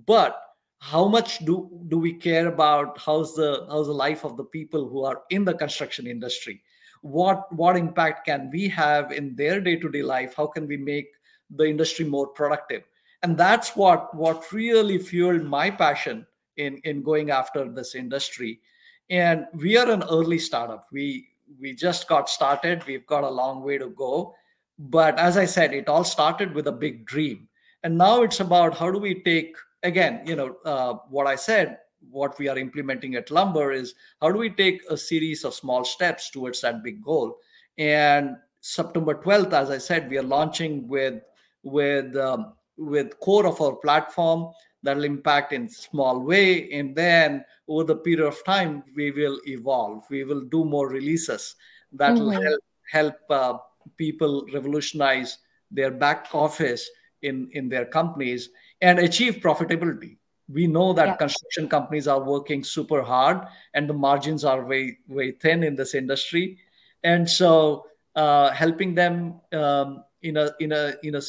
But 0.06 0.42
how 0.80 1.08
much 1.08 1.40
do 1.40 1.70
do 1.90 1.98
we 1.98 2.14
care 2.14 2.48
about 2.48 2.98
how's 2.98 3.36
the 3.36 3.66
how's 3.70 3.88
the 3.88 3.94
life 3.94 4.24
of 4.24 4.38
the 4.38 4.46
people 4.46 4.88
who 4.88 5.04
are 5.04 5.22
in 5.30 5.44
the 5.44 5.54
construction 5.54 6.08
industry? 6.08 6.64
What 7.02 7.54
what 7.54 7.76
impact 7.76 8.26
can 8.26 8.50
we 8.52 8.68
have 8.70 9.12
in 9.12 9.36
their 9.36 9.60
day-to-day 9.60 10.04
life? 10.04 10.34
How 10.36 10.48
can 10.48 10.68
we 10.68 10.78
make 10.78 11.08
the 11.50 11.66
industry 11.66 12.06
more 12.06 12.28
productive? 12.28 12.84
And 13.24 13.38
that's 13.38 13.76
what 13.76 14.16
what 14.16 14.52
really 14.54 14.98
fueled 14.98 15.44
my 15.44 15.70
passion 15.70 16.26
in 16.58 16.78
in 16.86 17.04
going 17.04 17.30
after 17.30 17.70
this 17.70 17.94
industry. 17.94 18.62
And 19.10 19.48
we 19.54 19.76
are 19.76 19.90
an 19.90 20.04
early 20.04 20.40
startup. 20.40 20.86
We 20.92 21.29
we 21.60 21.74
just 21.74 22.08
got 22.08 22.30
started. 22.30 22.86
We've 22.86 23.06
got 23.06 23.24
a 23.24 23.30
long 23.30 23.64
way 23.64 23.78
to 23.78 23.90
go. 23.90 24.36
But 24.78 25.20
as 25.20 25.36
i 25.36 25.46
said 25.46 25.74
it 25.74 25.90
all 25.90 26.06
started 26.06 26.54
with 26.56 26.68
a 26.68 26.72
big 26.72 27.06
dream. 27.06 27.48
And 27.84 27.98
now 27.98 28.22
it's 28.22 28.40
about 28.40 28.78
how 28.78 28.92
do 28.92 29.00
we 29.00 29.22
take 29.24 29.56
again, 29.84 30.22
you 30.26 30.36
know, 30.36 30.56
uh, 30.66 30.94
what 31.10 31.28
I 31.28 31.36
said, 31.36 31.78
what 32.10 32.38
we 32.40 32.48
are 32.48 32.58
implementing 32.58 33.16
at 33.16 33.32
Lumber 33.32 33.72
is 33.72 33.94
how 34.22 34.32
do 34.32 34.38
we 34.38 34.50
take 34.50 34.82
a 34.90 34.98
series 34.98 35.44
of 35.44 35.54
small 35.54 35.84
steps 35.84 36.30
towards 36.30 36.62
that 36.62 36.84
big 36.84 37.04
goal? 37.04 37.38
And 37.78 38.38
September 38.62 39.16
12th, 39.16 39.54
as 39.54 39.70
I 39.70 39.78
said, 39.78 40.10
we 40.10 40.18
are 40.18 40.24
launching 40.24 40.88
with 40.88 41.22
with 41.64 42.16
um, 42.16 42.54
with 42.78 43.20
core 43.20 43.46
of 43.46 43.60
our 43.62 43.76
platform 43.76 44.54
that 44.84 44.98
will 44.98 45.04
impact 45.04 45.54
in 45.54 45.68
small 45.70 46.20
way, 46.20 46.70
and 46.72 46.96
then 46.96 47.44
over 47.68 47.84
the 47.84 47.96
period 47.96 48.26
of 48.26 48.44
time, 48.46 48.84
we 48.96 49.12
will 49.12 49.40
evolve. 49.46 50.04
We 50.10 50.24
will 50.24 50.42
do 50.42 50.64
more 50.66 50.88
releases 50.88 51.56
that 51.94 52.14
will 52.14 52.32
mm-hmm. 52.32 52.44
help 52.44 52.64
help 52.92 53.16
uh, 53.30 53.58
people 53.98 54.48
revolutionize 54.54 55.40
their 55.72 55.92
back 55.92 56.28
office 56.34 56.90
in 57.22 57.50
in 57.54 57.70
their 57.70 57.86
companies 57.86 58.50
and 58.82 59.00
achieve 59.00 59.36
profitability 59.44 60.18
we 60.52 60.66
know 60.66 60.94
that 60.94 61.08
yeah. 61.08 61.16
construction 61.16 61.68
companies 61.70 62.08
are 62.08 62.22
working 62.22 62.64
super 62.64 63.02
hard 63.02 63.46
and 63.74 63.88
the 63.88 63.94
margins 63.94 64.44
are 64.44 64.66
very 64.66 64.98
very 65.08 65.32
thin 65.34 65.64
in 65.64 65.76
this 65.76 65.94
industry 65.94 66.58
and 67.04 67.30
so 67.30 67.86
uh, 68.16 68.50
helping 68.52 68.96
them 68.96 69.40
um, 69.54 70.04
in 70.24 70.38
a 70.38 70.52
in 70.60 70.72
a 70.72 70.94
in 71.04 71.16
a 71.16 71.22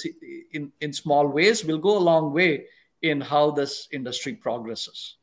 in, 0.52 0.72
in 0.80 0.92
small 0.92 1.28
ways 1.28 1.64
will 1.64 1.78
go 1.78 1.96
a 1.96 2.06
long 2.10 2.32
way 2.32 2.66
in 3.02 3.20
how 3.20 3.50
this 3.50 3.88
industry 3.92 4.34
progresses 4.34 5.16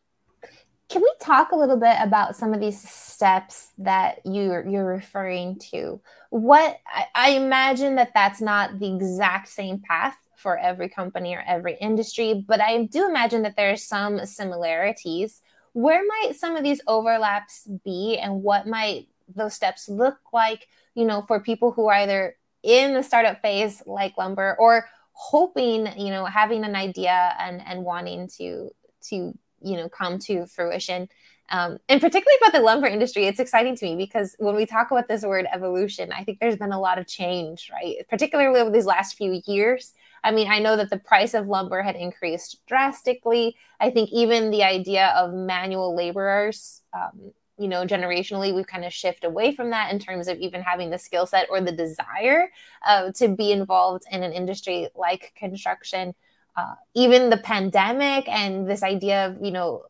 can 0.89 1.01
we 1.01 1.11
talk 1.19 1.51
a 1.51 1.55
little 1.55 1.75
bit 1.75 1.97
about 2.01 2.37
some 2.37 2.53
of 2.53 2.61
these 2.61 2.79
steps 2.79 3.71
that 3.77 4.19
you're 4.23 4.65
you're 4.65 4.85
referring 4.85 5.59
to 5.59 5.99
what 6.29 6.77
I, 6.87 7.05
I 7.15 7.29
imagine 7.31 7.95
that 7.95 8.13
that's 8.13 8.41
not 8.41 8.79
the 8.79 8.95
exact 8.95 9.49
same 9.49 9.79
path 9.79 10.15
for 10.37 10.57
every 10.57 10.87
company 10.87 11.33
or 11.33 11.43
every 11.45 11.75
industry, 11.81 12.45
but 12.47 12.61
I 12.61 12.83
do 12.83 13.07
imagine 13.07 13.41
that 13.41 13.55
there 13.55 13.71
are 13.71 13.77
some 13.77 14.25
similarities. 14.25 15.41
Where 15.73 16.01
might 16.05 16.35
some 16.35 16.55
of 16.55 16.63
these 16.63 16.81
overlaps 16.87 17.67
be, 17.83 18.17
and 18.17 18.43
what 18.43 18.67
might 18.67 19.07
those 19.35 19.53
steps 19.53 19.89
look 19.89 20.17
like, 20.31 20.67
you 20.95 21.05
know, 21.05 21.23
for 21.27 21.39
people 21.39 21.71
who 21.71 21.87
are 21.87 21.95
either 21.95 22.35
in 22.63 22.93
the 22.93 23.03
startup 23.03 23.41
phase 23.41 23.83
like 23.85 24.17
lumber 24.17 24.55
or 24.59 24.87
hoping, 25.19 25.87
you 25.97 26.11
know, 26.11 26.25
having 26.25 26.63
an 26.63 26.75
idea 26.75 27.33
and 27.39 27.61
and 27.65 27.83
wanting 27.83 28.27
to 28.37 28.69
to 29.09 29.37
you 29.61 29.77
know 29.77 29.89
come 29.89 30.19
to 30.19 30.45
fruition 30.45 31.09
um, 31.49 31.77
and 31.87 32.01
particularly 32.01 32.37
about 32.41 32.57
the 32.57 32.63
lumber 32.63 32.87
industry, 32.87 33.25
it's 33.25 33.39
exciting 33.39 33.75
to 33.77 33.85
me 33.85 33.95
because 33.95 34.35
when 34.37 34.55
we 34.55 34.65
talk 34.65 34.91
about 34.91 35.07
this 35.07 35.23
word 35.23 35.47
evolution, 35.53 36.11
I 36.11 36.23
think 36.23 36.39
there's 36.39 36.57
been 36.57 36.73
a 36.73 36.79
lot 36.79 36.97
of 36.97 37.07
change, 37.07 37.71
right? 37.71 37.95
Particularly 38.09 38.59
over 38.59 38.69
these 38.69 38.85
last 38.85 39.17
few 39.17 39.41
years. 39.45 39.93
I 40.23 40.31
mean, 40.31 40.51
I 40.51 40.59
know 40.59 40.75
that 40.75 40.89
the 40.89 40.99
price 40.99 41.33
of 41.33 41.47
lumber 41.47 41.81
had 41.81 41.95
increased 41.95 42.59
drastically. 42.67 43.55
I 43.79 43.91
think 43.91 44.09
even 44.11 44.51
the 44.51 44.63
idea 44.63 45.13
of 45.15 45.33
manual 45.33 45.95
laborers, 45.95 46.81
um, 46.93 47.31
you 47.57 47.67
know, 47.67 47.85
generationally, 47.85 48.53
we've 48.53 48.67
kind 48.67 48.85
of 48.85 48.93
shift 48.93 49.23
away 49.23 49.53
from 49.53 49.71
that 49.71 49.91
in 49.91 49.99
terms 49.99 50.27
of 50.27 50.37
even 50.39 50.61
having 50.61 50.89
the 50.89 50.99
skill 50.99 51.25
set 51.25 51.47
or 51.49 51.59
the 51.59 51.71
desire 51.71 52.51
uh, 52.85 53.11
to 53.13 53.29
be 53.29 53.51
involved 53.51 54.03
in 54.11 54.23
an 54.23 54.31
industry 54.31 54.89
like 54.95 55.33
construction. 55.35 56.13
Uh, 56.55 56.75
even 56.95 57.29
the 57.29 57.37
pandemic 57.37 58.27
and 58.27 58.67
this 58.69 58.83
idea 58.83 59.27
of, 59.27 59.37
you 59.43 59.51
know, 59.51 59.83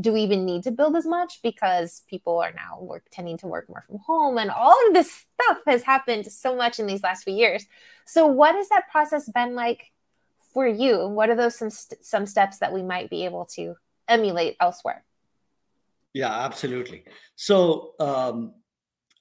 do 0.00 0.12
we 0.12 0.22
even 0.22 0.44
need 0.44 0.62
to 0.64 0.70
build 0.70 0.96
as 0.96 1.06
much? 1.06 1.40
Because 1.42 2.02
people 2.08 2.38
are 2.38 2.52
now 2.52 2.80
work 2.80 3.04
tending 3.10 3.38
to 3.38 3.46
work 3.46 3.68
more 3.68 3.84
from 3.86 3.98
home 3.98 4.36
and 4.38 4.50
all 4.50 4.76
of 4.86 4.94
this 4.94 5.24
stuff 5.34 5.58
has 5.66 5.82
happened 5.82 6.26
so 6.26 6.54
much 6.54 6.78
in 6.78 6.86
these 6.86 7.02
last 7.02 7.24
few 7.24 7.34
years. 7.34 7.66
So 8.04 8.26
what 8.26 8.54
has 8.54 8.68
that 8.68 8.90
process 8.90 9.28
been 9.28 9.54
like 9.54 9.92
for 10.52 10.66
you? 10.66 11.08
What 11.08 11.30
are 11.30 11.36
those 11.36 11.56
some 11.56 11.70
some 11.70 12.26
steps 12.26 12.58
that 12.58 12.72
we 12.72 12.82
might 12.82 13.10
be 13.10 13.24
able 13.24 13.46
to 13.56 13.76
emulate 14.08 14.56
elsewhere 14.60 15.04
yeah 16.18 16.44
absolutely. 16.44 17.04
So 17.36 17.94
um, 18.00 18.54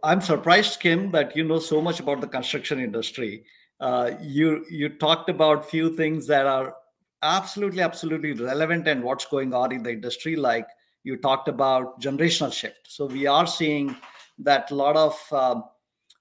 i'm 0.04 0.22
surprised 0.22 0.80
kim 0.80 1.12
that 1.12 1.36
you 1.36 1.44
know 1.44 1.60
so 1.60 1.82
much 1.82 2.00
about 2.00 2.22
the 2.22 2.27
construction 2.27 2.80
industry. 2.80 3.46
Uh, 3.80 4.12
you 4.22 4.66
you 4.70 4.89
talked 4.89 5.30
about 5.30 5.70
few 5.70 5.96
things 5.96 6.27
that 6.27 6.48
are 6.48 6.75
absolutely 7.22 7.82
absolutely 7.82 8.34
relevant 8.34 8.88
and 8.88 9.04
what's 9.04 9.25
going 9.25 9.54
on 9.54 9.72
in 9.72 9.84
the 9.84 9.92
industry 9.92 10.36
like 10.36 10.68
you 11.04 11.18
talked 11.18 11.48
about 11.48 12.00
generational 12.01 12.51
shift. 12.51 12.88
So 12.88 13.06
we 13.06 13.27
are 13.27 13.48
seeing 13.48 13.96
that 14.39 14.72
a 14.72 14.75
lot 14.75 14.96
of 14.98 15.13
uh, 15.32 15.62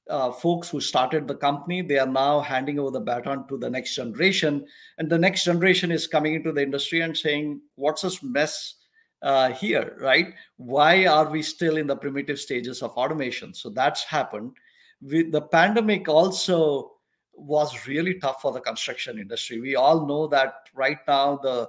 uh, 0.09 0.31
folks 0.31 0.69
who 0.69 0.81
started 0.81 1.27
the 1.27 1.35
company 1.35 1.83
they 1.83 1.99
are 1.99 2.07
now 2.07 2.41
handing 2.41 2.79
over 2.79 2.91
the 2.91 3.07
baton 3.11 3.47
to 3.49 3.59
the 3.59 3.71
next 3.71 3.95
generation. 3.95 4.67
And 4.99 5.11
the 5.11 5.19
next 5.19 5.45
generation 5.45 5.91
is 5.91 6.07
coming 6.07 6.35
into 6.35 6.53
the 6.53 6.63
industry 6.63 7.01
and 7.01 7.17
saying 7.17 7.61
what's 7.77 8.03
this 8.03 8.23
mess 8.23 8.75
uh, 9.23 9.51
here 9.53 9.97
right 10.01 10.35
why 10.57 11.07
are 11.07 11.31
we 11.31 11.43
still 11.43 11.77
in 11.77 11.87
the 11.87 11.97
primitive 11.97 12.39
stages 12.39 12.83
of 12.83 12.91
automation 12.93 13.55
so 13.55 13.71
that's 13.71 14.05
happened 14.05 14.53
with 15.01 15.33
the 15.33 15.41
pandemic 15.41 16.09
also 16.09 16.97
was 17.37 17.87
really 17.87 18.15
tough 18.15 18.41
for 18.41 18.53
the 18.53 18.61
construction 18.61 19.19
industry. 19.19 19.61
We 19.61 19.77
all 19.77 20.07
know 20.07 20.27
that 20.29 20.69
right 20.75 20.99
now 21.07 21.37
the 21.43 21.69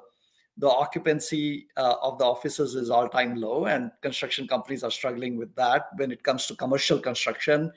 the 0.59 0.67
occupancy 0.67 1.67
uh, 1.77 1.97
of 2.01 2.17
the 2.17 2.25
offices 2.25 2.73
is 2.73 2.89
all 2.89 3.07
time 3.07 3.35
low, 3.35 3.65
and 3.65 3.91
construction 4.01 4.47
companies 4.47 4.83
are 4.83 4.89
struggling 4.89 5.37
with 5.37 5.53
that. 5.55 5.89
When 5.97 6.11
it 6.11 6.23
comes 6.23 6.47
to 6.47 6.55
commercial 6.55 6.99
construction, 6.99 7.71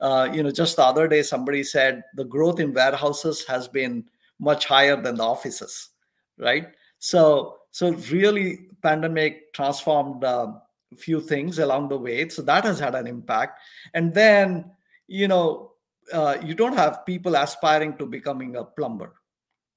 uh, 0.00 0.28
you 0.32 0.42
know, 0.42 0.50
just 0.50 0.76
the 0.76 0.84
other 0.84 1.06
day 1.06 1.22
somebody 1.22 1.62
said 1.62 2.02
the 2.16 2.24
growth 2.24 2.58
in 2.58 2.72
warehouses 2.72 3.44
has 3.46 3.68
been 3.68 4.04
much 4.40 4.66
higher 4.66 5.00
than 5.00 5.16
the 5.16 5.22
offices, 5.22 5.90
right? 6.36 6.68
So 6.98 7.58
so 7.74 7.90
really, 8.12 8.68
pandemic 8.82 9.52
transformed 9.52 10.22
a 10.22 10.62
few 10.96 11.20
things 11.20 11.58
along 11.58 11.88
the 11.88 11.98
way. 11.98 12.28
So 12.28 12.40
that 12.42 12.62
has 12.62 12.78
had 12.78 12.94
an 12.94 13.08
impact, 13.08 13.58
and 13.94 14.14
then 14.14 14.70
you 15.08 15.26
know 15.26 15.72
uh, 16.12 16.36
you 16.40 16.54
don't 16.54 16.76
have 16.76 17.04
people 17.04 17.34
aspiring 17.34 17.96
to 17.98 18.06
becoming 18.06 18.54
a 18.54 18.64
plumber 18.64 19.14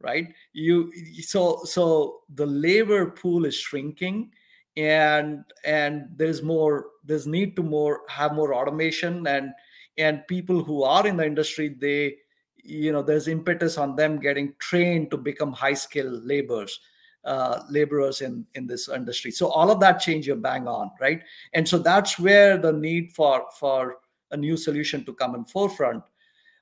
right? 0.02 0.28
You 0.54 0.92
so 1.24 1.64
so 1.64 2.22
the 2.36 2.46
labor 2.46 3.08
pool 3.10 3.46
is 3.46 3.56
shrinking 3.56 4.30
and 4.76 5.44
and 5.66 6.06
there's 6.16 6.44
more 6.44 6.86
there's 7.04 7.26
need 7.26 7.56
to 7.56 7.64
more 7.64 8.02
have 8.10 8.36
more 8.36 8.54
automation 8.54 9.26
and 9.26 9.54
and 9.98 10.28
people 10.28 10.64
who 10.64 10.84
are 10.84 11.08
in 11.08 11.18
the 11.18 11.26
industry 11.26 11.70
they 11.70 12.16
you 12.64 12.92
know 12.92 13.02
there's 13.02 13.28
impetus 13.28 13.80
on 13.80 13.96
them 13.96 14.20
getting 14.20 14.54
trained 14.60 15.10
to 15.10 15.18
become 15.18 15.52
high 15.52 15.74
skill 15.74 16.22
laborers 16.24 16.80
uh, 17.28 17.64
laborers 17.70 18.22
in 18.22 18.46
in 18.56 18.66
this 18.66 18.90
industry. 18.90 19.32
So 19.32 19.48
all 19.48 19.70
of 19.70 19.80
that 19.82 20.00
change 20.00 20.26
you're 20.26 20.36
bang 20.36 20.68
on 20.68 20.92
right? 21.00 21.22
And 21.54 21.68
so 21.68 21.78
that's 21.78 22.18
where 22.18 22.58
the 22.58 22.74
need 22.74 23.12
for 23.12 23.46
for 23.60 23.98
a 24.32 24.38
new 24.38 24.58
solution 24.58 25.06
to 25.06 25.14
come 25.14 25.36
in 25.36 25.46
forefront. 25.46 26.04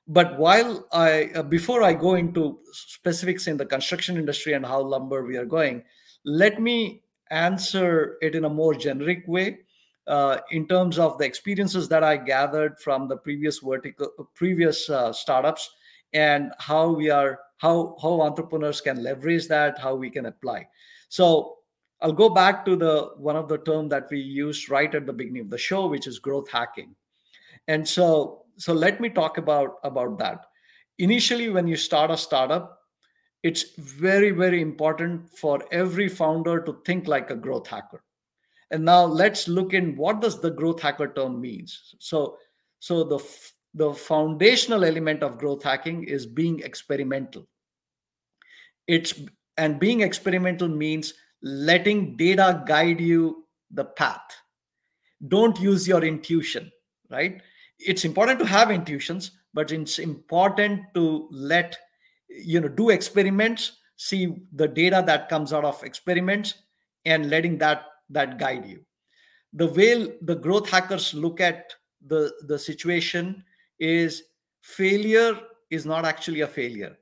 But 0.08 0.38
while 0.38 0.86
i 0.92 1.30
uh, 1.34 1.42
before 1.42 1.82
i 1.82 1.92
go 1.92 2.14
into 2.14 2.58
specifics 2.72 3.48
in 3.48 3.56
the 3.56 3.66
construction 3.66 4.16
industry 4.16 4.52
and 4.52 4.64
how 4.64 4.80
lumber 4.80 5.24
we 5.24 5.36
are 5.36 5.44
going 5.44 5.82
let 6.24 6.60
me 6.60 7.02
answer 7.30 8.16
it 8.20 8.34
in 8.34 8.44
a 8.44 8.48
more 8.48 8.74
generic 8.74 9.24
way 9.26 9.58
uh, 10.06 10.38
in 10.50 10.68
terms 10.68 10.98
of 10.98 11.18
the 11.18 11.24
experiences 11.24 11.88
that 11.88 12.04
i 12.04 12.16
gathered 12.16 12.78
from 12.78 13.08
the 13.08 13.16
previous 13.16 13.58
vertical 13.58 14.08
previous 14.34 14.88
uh, 14.90 15.12
startups 15.12 15.70
and 16.12 16.52
how 16.58 16.90
we 16.90 17.10
are 17.10 17.40
how 17.58 17.96
how 18.02 18.20
entrepreneurs 18.20 18.80
can 18.80 19.02
leverage 19.02 19.48
that 19.48 19.78
how 19.78 19.94
we 19.94 20.10
can 20.10 20.26
apply. 20.26 20.66
So 21.08 21.58
i'll 22.02 22.12
go 22.12 22.28
back 22.28 22.64
to 22.64 22.76
the 22.76 23.10
one 23.16 23.36
of 23.36 23.48
the 23.48 23.58
term 23.58 23.88
that 23.88 24.06
we 24.10 24.20
used 24.20 24.68
right 24.68 24.94
at 24.94 25.06
the 25.06 25.12
beginning 25.12 25.40
of 25.42 25.50
the 25.50 25.58
show 25.58 25.86
which 25.86 26.06
is 26.06 26.18
growth 26.18 26.50
hacking. 26.50 26.94
And 27.68 27.86
so 27.86 28.44
so 28.58 28.72
let 28.72 29.00
me 29.00 29.08
talk 29.08 29.38
about 29.38 29.76
about 29.84 30.18
that. 30.18 30.46
Initially 30.98 31.50
when 31.50 31.66
you 31.66 31.76
start 31.76 32.10
a 32.10 32.16
startup 32.16 32.78
it's 33.42 33.76
very 33.78 34.30
very 34.30 34.60
important 34.60 35.30
for 35.38 35.62
every 35.70 36.08
founder 36.08 36.60
to 36.60 36.80
think 36.84 37.06
like 37.06 37.30
a 37.30 37.36
growth 37.36 37.66
hacker. 37.66 38.02
And 38.70 38.84
now 38.84 39.04
let's 39.04 39.46
look 39.46 39.74
in 39.74 39.96
what 39.96 40.20
does 40.20 40.40
the 40.40 40.50
growth 40.50 40.82
hacker 40.82 41.12
term 41.12 41.40
means? 41.40 41.94
So 41.98 42.38
so 42.80 43.04
the 43.04 43.18
the 43.76 43.92
foundational 43.92 44.84
element 44.84 45.22
of 45.22 45.38
growth 45.38 45.62
hacking 45.62 46.04
is 46.04 46.26
being 46.26 46.60
experimental. 46.60 47.46
It's 48.88 49.14
and 49.58 49.78
being 49.78 50.00
experimental 50.00 50.68
means 50.68 51.14
letting 51.42 52.16
data 52.16 52.64
guide 52.66 53.00
you 53.00 53.46
the 53.70 53.84
path. 53.84 54.22
Don't 55.28 55.60
use 55.60 55.86
your 55.86 56.04
intuition 56.04 56.72
right? 57.10 57.40
It's 57.78 58.04
important 58.04 58.38
to 58.40 58.46
have 58.46 58.70
intuitions 58.70 59.32
but 59.54 59.70
it's 59.70 59.98
important 59.98 60.82
to 60.94 61.28
let 61.30 61.76
you 62.28 62.60
know 62.60 62.68
do 62.68 62.90
experiments 62.90 63.78
see 63.96 64.36
the 64.52 64.68
data 64.68 65.02
that 65.06 65.28
comes 65.28 65.52
out 65.52 65.64
of 65.64 65.82
experiments 65.82 66.54
and 67.04 67.30
letting 67.30 67.58
that 67.58 67.84
that 68.10 68.38
guide 68.38 68.66
you. 68.66 68.84
The 69.52 69.66
way 69.66 70.16
the 70.22 70.34
growth 70.34 70.68
hackers 70.68 71.14
look 71.14 71.40
at 71.40 71.72
the 72.06 72.32
the 72.46 72.58
situation 72.58 73.44
is 73.78 74.22
failure 74.62 75.38
is 75.70 75.86
not 75.86 76.04
actually 76.04 76.40
a 76.40 76.46
failure. 76.46 76.96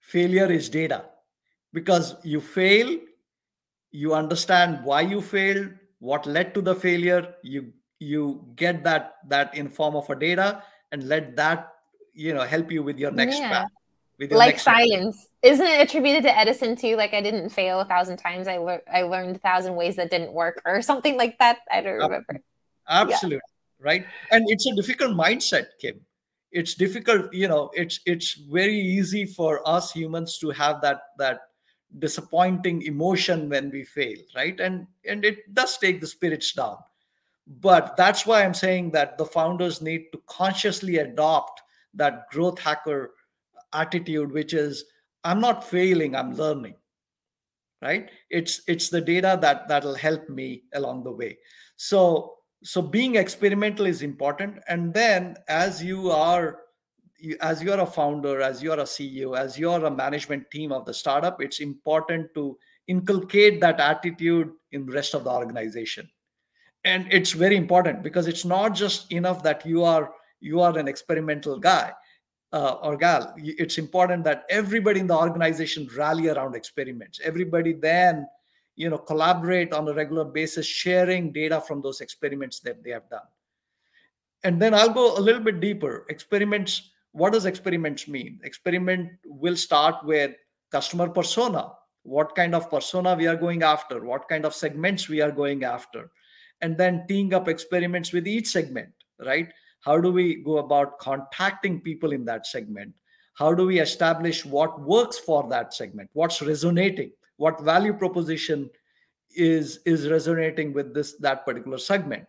Failure 0.00 0.50
is 0.50 0.68
data 0.68 1.06
because 1.72 2.16
you 2.22 2.40
fail, 2.40 2.98
you 3.90 4.14
understand 4.14 4.84
why 4.84 5.00
you 5.00 5.20
failed, 5.20 5.70
what 5.98 6.26
led 6.26 6.54
to 6.54 6.60
the 6.60 6.74
failure, 6.74 7.34
you 7.42 7.72
you 7.98 8.44
get 8.56 8.84
that 8.84 9.14
that 9.28 9.54
in 9.54 9.68
form 9.68 9.96
of 9.96 10.08
a 10.10 10.14
data 10.14 10.62
and 10.92 11.08
let 11.08 11.36
that 11.36 11.72
you 12.12 12.34
know 12.34 12.42
help 12.42 12.70
you 12.70 12.82
with 12.82 12.98
your 12.98 13.10
next 13.10 13.38
yeah. 13.38 13.48
path. 13.50 13.68
With 14.18 14.30
your 14.30 14.38
like 14.38 14.60
science, 14.60 15.16
path. 15.16 15.54
isn't 15.54 15.66
it 15.66 15.88
attributed 15.88 16.22
to 16.24 16.38
Edison 16.38 16.76
too? 16.76 16.96
Like 16.96 17.14
I 17.14 17.20
didn't 17.20 17.48
fail 17.48 17.80
a 17.80 17.84
thousand 17.84 18.18
times, 18.18 18.46
I 18.46 18.58
learned 18.58 18.82
I 18.92 19.02
learned 19.02 19.36
a 19.36 19.38
thousand 19.40 19.74
ways 19.74 19.96
that 19.96 20.10
didn't 20.10 20.32
work, 20.32 20.60
or 20.64 20.82
something 20.90 21.16
like 21.16 21.38
that. 21.38 21.58
I 21.70 21.80
don't 21.80 21.94
remember. 21.94 22.40
Absolutely. 22.88 23.36
Yeah 23.36 23.53
right? 23.80 24.06
And 24.30 24.44
it's 24.48 24.66
a 24.66 24.74
difficult 24.74 25.16
mindset 25.16 25.66
kim. 25.80 26.00
It's 26.52 26.74
difficult 26.74 27.32
you 27.32 27.48
know 27.48 27.70
it's 27.74 28.00
it's 28.06 28.34
very 28.34 28.78
easy 28.78 29.26
for 29.26 29.66
us 29.68 29.92
humans 29.92 30.38
to 30.38 30.50
have 30.50 30.80
that 30.82 31.00
that 31.18 31.40
disappointing 31.98 32.82
emotion 32.82 33.48
when 33.48 33.70
we 33.70 33.84
fail 33.84 34.18
right? 34.36 34.58
And 34.60 34.86
and 35.04 35.24
it 35.24 35.52
does 35.54 35.78
take 35.78 36.00
the 36.00 36.06
spirits 36.06 36.52
down. 36.52 36.76
But 37.46 37.96
that's 37.98 38.24
why 38.24 38.42
i'm 38.42 38.54
saying 38.54 38.92
that 38.92 39.18
the 39.18 39.26
founders 39.26 39.82
need 39.82 40.06
to 40.12 40.22
consciously 40.26 40.96
adopt 40.98 41.60
that 41.92 42.26
growth 42.30 42.58
hacker 42.58 43.12
attitude 43.74 44.32
which 44.32 44.54
is 44.54 44.86
i'm 45.24 45.40
not 45.40 45.62
failing 45.62 46.16
i'm 46.16 46.32
learning 46.36 46.74
right? 47.84 48.10
It's 48.30 48.62
it's 48.66 48.88
the 48.88 49.00
data 49.00 49.38
that 49.42 49.68
that'll 49.68 49.94
help 49.94 50.28
me 50.28 50.64
along 50.74 51.04
the 51.04 51.12
way. 51.12 51.38
So 51.76 52.33
so 52.64 52.80
being 52.80 53.16
experimental 53.16 53.86
is 53.86 54.02
important. 54.02 54.58
And 54.68 54.92
then 54.92 55.36
as 55.48 55.84
you 55.84 56.10
are 56.10 56.60
as 57.40 57.62
you're 57.62 57.80
a 57.80 57.86
founder 57.86 58.42
as 58.42 58.62
you're 58.62 58.80
a 58.80 58.84
ceo 58.84 59.38
as 59.38 59.58
you're 59.58 59.86
a 59.86 59.90
management 59.90 60.50
team 60.50 60.70
of 60.72 60.84
the 60.84 60.92
startup 60.92 61.40
it's 61.40 61.60
important 61.60 62.28
to 62.34 62.58
inculcate 62.86 63.62
that 63.62 63.80
attitude 63.80 64.50
in 64.72 64.84
the 64.84 64.92
rest 64.92 65.14
of 65.14 65.24
the 65.24 65.30
organization. 65.30 66.06
And 66.84 67.06
it's 67.10 67.32
very 67.32 67.56
important 67.56 68.02
because 68.02 68.26
it's 68.26 68.44
not 68.44 68.74
just 68.74 69.10
enough 69.10 69.42
that 69.42 69.64
you 69.64 69.84
are 69.84 70.12
you 70.40 70.60
are 70.60 70.76
an 70.76 70.88
experimental 70.88 71.58
guy 71.58 71.92
uh, 72.52 72.76
or 72.82 72.96
gal. 72.96 73.34
It's 73.38 73.78
important 73.78 74.24
that 74.24 74.44
everybody 74.50 75.00
in 75.00 75.06
the 75.06 75.16
organization 75.16 75.88
rally 75.96 76.28
around 76.28 76.54
experiments. 76.54 77.20
Everybody 77.24 77.72
then 77.72 78.26
you 78.76 78.90
know 78.90 78.98
collaborate 78.98 79.72
on 79.72 79.88
a 79.88 79.94
regular 79.94 80.24
basis 80.24 80.66
sharing 80.66 81.32
data 81.32 81.60
from 81.60 81.80
those 81.80 82.00
experiments 82.00 82.60
that 82.60 82.82
they 82.82 82.90
have 82.90 83.08
done. 83.10 83.26
And 84.42 84.60
then 84.60 84.74
i'll 84.74 84.92
go 84.92 85.16
a 85.16 85.20
little 85.20 85.42
bit 85.42 85.60
deeper. 85.60 86.06
Experiments 86.08 86.90
what 87.12 87.32
does 87.32 87.46
experiments 87.46 88.08
mean? 88.08 88.40
Experiment 88.42 89.10
will 89.24 89.56
start 89.56 90.04
with 90.04 90.32
customer 90.72 91.08
persona. 91.08 91.72
What 92.02 92.34
kind 92.34 92.54
of 92.54 92.68
persona 92.68 93.14
we 93.14 93.28
are 93.28 93.36
going 93.36 93.62
after? 93.62 94.04
What 94.04 94.28
kind 94.28 94.44
of 94.44 94.52
segments 94.52 95.08
we 95.08 95.20
are 95.20 95.30
going 95.30 95.62
after? 95.62 96.10
And 96.60 96.76
then 96.76 97.04
teeing 97.06 97.32
up 97.32 97.48
experiments 97.48 98.12
with 98.12 98.26
each 98.26 98.48
segment 98.48 98.90
right? 99.18 99.48
How 99.80 100.00
do 100.00 100.10
we 100.10 100.36
go 100.36 100.58
about 100.58 100.98
contacting 100.98 101.80
people 101.80 102.12
in 102.12 102.24
that 102.24 102.46
segment? 102.46 102.94
How 103.34 103.52
do 103.52 103.66
we 103.66 103.80
establish 103.80 104.44
what 104.44 104.80
works 104.80 105.18
for 105.18 105.48
that 105.50 105.74
segment? 105.74 106.10
What's 106.12 106.40
resonating 106.40 107.12
what 107.36 107.60
value 107.62 107.92
proposition 107.92 108.70
is 109.30 109.80
is 109.84 110.08
resonating 110.08 110.72
with 110.72 110.94
this 110.94 111.14
that 111.18 111.44
particular 111.44 111.78
segment. 111.78 112.26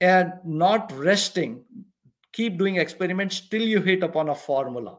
And 0.00 0.32
not 0.44 0.92
resting 0.92 1.64
keep 2.32 2.56
doing 2.58 2.76
experiments 2.76 3.48
till 3.48 3.62
you 3.62 3.80
hit 3.80 4.02
upon 4.02 4.30
a 4.30 4.34
formula. 4.34 4.98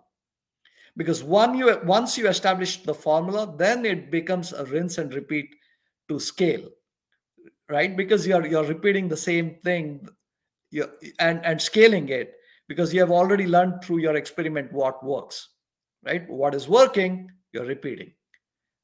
Because 0.96 1.24
one 1.24 1.58
you 1.58 1.80
once 1.84 2.18
you 2.18 2.28
establish 2.28 2.84
the 2.84 2.94
formula 2.94 3.54
then 3.58 3.86
it 3.86 4.12
becomes 4.12 4.54
a 4.54 4.66
rinse 4.66 4.98
and 4.98 5.14
repeat 5.14 5.56
to 6.10 6.20
scale 6.20 6.70
right? 7.70 7.96
Because 7.96 8.28
you're 8.28 8.46
you're 8.46 8.66
repeating 8.66 9.08
the 9.08 9.18
same 9.18 9.56
thing 9.64 10.08
and 11.20 11.46
and 11.46 11.62
scaling 11.62 12.10
it 12.10 12.34
because 12.68 12.94
you 12.94 13.00
have 13.00 13.12
already 13.12 13.48
learned 13.48 13.84
through 13.84 14.00
your 14.00 14.16
experiment 14.16 14.72
what 14.72 15.04
works 15.04 15.50
right? 16.06 16.30
What 16.30 16.56
is 16.56 16.68
working 16.68 17.30
you're 17.52 17.66
repeating 17.66 18.14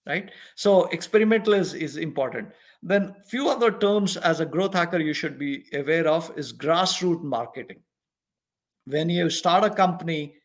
right? 0.10 0.32
So 0.56 0.86
experimental 0.88 1.54
is, 1.54 1.74
is 1.74 1.96
important. 1.96 2.50
Then 2.82 3.16
few 3.28 3.48
other 3.48 3.72
terms 3.72 4.18
as 4.18 4.40
a 4.40 4.46
growth 4.46 4.74
hacker 4.74 5.00
you 5.00 5.14
should 5.14 5.38
be 5.38 5.66
aware 5.74 6.08
of 6.08 6.32
is 6.36 6.52
grassroots 6.52 7.24
marketing. 7.24 7.82
When 8.86 9.10
you 9.10 9.30
start 9.30 9.64
a 9.64 9.70
company 9.70 10.36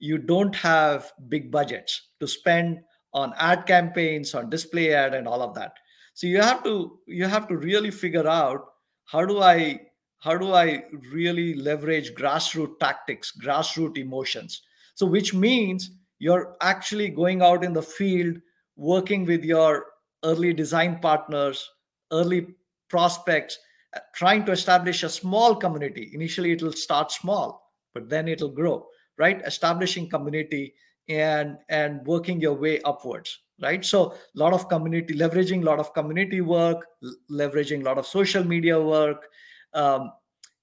you 0.00 0.18
don't 0.18 0.54
have 0.56 1.12
big 1.28 1.50
budgets 1.52 2.08
to 2.18 2.26
spend 2.26 2.80
on 3.14 3.32
ad 3.38 3.66
campaigns 3.66 4.34
on 4.34 4.50
display 4.50 4.92
ad 4.92 5.14
and 5.14 5.28
all 5.28 5.42
of 5.42 5.54
that. 5.54 5.74
So 6.14 6.26
you 6.26 6.42
have 6.42 6.64
to 6.64 6.98
you 7.06 7.26
have 7.26 7.46
to 7.48 7.56
really 7.56 7.92
figure 7.92 8.26
out 8.26 8.64
how 9.04 9.24
do 9.24 9.40
i 9.40 9.80
how 10.18 10.36
do 10.36 10.52
i 10.54 10.84
really 11.12 11.54
leverage 11.54 12.14
grassroots 12.14 12.78
tactics 12.80 13.32
grassroots 13.40 13.98
emotions? 13.98 14.62
So 14.94 15.06
which 15.06 15.32
means 15.34 15.90
you're 16.18 16.56
actually 16.60 17.08
going 17.08 17.42
out 17.42 17.64
in 17.64 17.72
the 17.72 17.82
field 17.82 18.38
working 18.76 19.24
with 19.24 19.44
your 19.44 19.86
early 20.24 20.52
design 20.52 20.98
partners, 21.00 21.68
early 22.12 22.46
prospects, 22.88 23.58
uh, 23.94 24.00
trying 24.14 24.44
to 24.44 24.52
establish 24.52 25.02
a 25.02 25.08
small 25.08 25.54
community. 25.56 26.10
Initially, 26.14 26.52
it 26.52 26.62
will 26.62 26.72
start 26.72 27.10
small, 27.10 27.72
but 27.94 28.08
then 28.08 28.28
it'll 28.28 28.50
grow, 28.50 28.86
right? 29.18 29.42
Establishing 29.44 30.08
community 30.08 30.74
and 31.08 31.58
and 31.68 32.06
working 32.06 32.40
your 32.40 32.54
way 32.54 32.80
upwards 32.82 33.40
right 33.60 33.84
so 33.84 34.12
a 34.12 34.38
lot 34.38 34.52
of 34.52 34.68
community 34.68 35.14
leveraging 35.14 35.62
a 35.62 35.64
lot 35.64 35.78
of 35.78 35.92
community 35.94 36.40
work 36.40 36.86
leveraging 37.30 37.80
a 37.80 37.84
lot 37.84 37.98
of 37.98 38.06
social 38.06 38.44
media 38.44 38.80
work 38.80 39.26
um, 39.74 40.12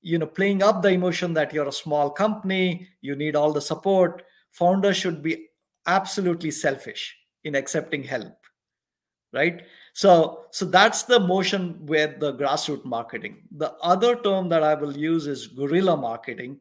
you 0.02 0.18
know 0.18 0.26
playing 0.26 0.64
up 0.64 0.82
the 0.82 0.90
emotion 0.90 1.34
that 1.34 1.54
you're 1.54 1.68
a 1.68 1.72
small 1.72 2.10
company 2.10 2.88
you 3.02 3.16
need 3.16 3.36
all 3.36 3.52
the 3.52 3.62
support 3.62 4.24
founders 4.52 4.96
should 4.96 5.22
be 5.22 5.48
absolutely 5.88 6.52
selfish 6.52 7.16
in 7.44 7.56
accepting 7.56 8.04
help 8.04 8.34
right? 9.34 9.64
So 9.94 10.46
so 10.52 10.66
that's 10.66 11.04
the 11.04 11.20
motion 11.20 11.78
with 11.86 12.20
the 12.20 12.34
grassroots 12.34 12.86
marketing. 12.86 13.44
The 13.58 13.74
other 13.82 14.16
term 14.16 14.50
that 14.50 14.64
i 14.64 14.74
will 14.74 14.96
use 14.98 15.28
is 15.28 15.48
guerrilla 15.48 15.98
marketing 15.98 16.60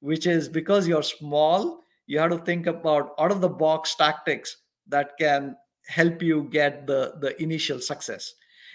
which 0.00 0.26
is 0.26 0.48
because 0.48 0.86
you're 0.86 1.02
small 1.02 1.80
you 2.06 2.18
have 2.18 2.30
to 2.30 2.38
think 2.38 2.66
about 2.66 3.14
out 3.18 3.32
of 3.32 3.40
the 3.40 3.48
box 3.48 3.94
tactics 3.94 4.58
that 4.86 5.16
can 5.18 5.56
help 5.88 6.22
you 6.22 6.48
get 6.50 6.86
the 6.86 7.14
the 7.20 7.40
initial 7.42 7.80
success. 7.80 8.34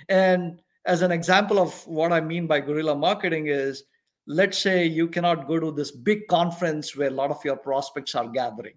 And 0.10 0.62
as 0.86 1.02
an 1.04 1.12
example 1.12 1.60
of 1.60 1.76
what 1.86 2.12
i 2.12 2.20
mean 2.20 2.48
by 2.48 2.60
guerrilla 2.60 2.96
marketing 2.96 3.48
is 3.48 3.84
let's 4.28 4.58
say 4.58 4.86
you 4.86 5.08
cannot 5.08 5.48
go 5.48 5.60
to 5.60 5.72
this 5.72 5.92
big 5.92 6.28
conference 6.28 6.96
where 6.96 7.10
a 7.10 7.20
lot 7.20 7.32
of 7.32 7.44
your 7.44 7.58
prospects 7.58 8.16
are 8.16 8.28
gathering. 8.28 8.76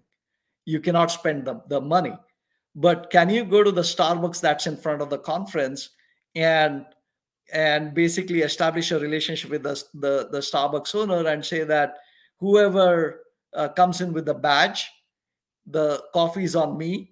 You 0.65 0.79
cannot 0.79 1.11
spend 1.11 1.45
the, 1.45 1.61
the 1.67 1.79
money 1.79 2.13
but 2.75 3.09
can 3.09 3.29
you 3.29 3.45
go 3.45 3.63
to 3.63 3.71
the 3.71 3.81
starbucks 3.81 4.41
that's 4.41 4.67
in 4.67 4.75
front 4.75 5.01
of 5.01 5.09
the 5.09 5.17
conference 5.17 5.89
and 6.35 6.85
and 7.53 7.93
basically 7.93 8.41
establish 8.41 8.91
a 8.91 8.99
relationship 8.99 9.51
with 9.51 9.63
the, 9.63 9.81
the, 9.93 10.27
the 10.31 10.39
starbucks 10.39 10.95
owner 10.95 11.27
and 11.27 11.45
say 11.45 11.63
that 11.63 11.97
whoever 12.39 13.21
uh, 13.53 13.69
comes 13.69 14.01
in 14.01 14.11
with 14.11 14.25
the 14.25 14.33
badge 14.33 14.89
the 15.67 16.03
coffee 16.13 16.43
is 16.43 16.55
on 16.55 16.77
me 16.77 17.11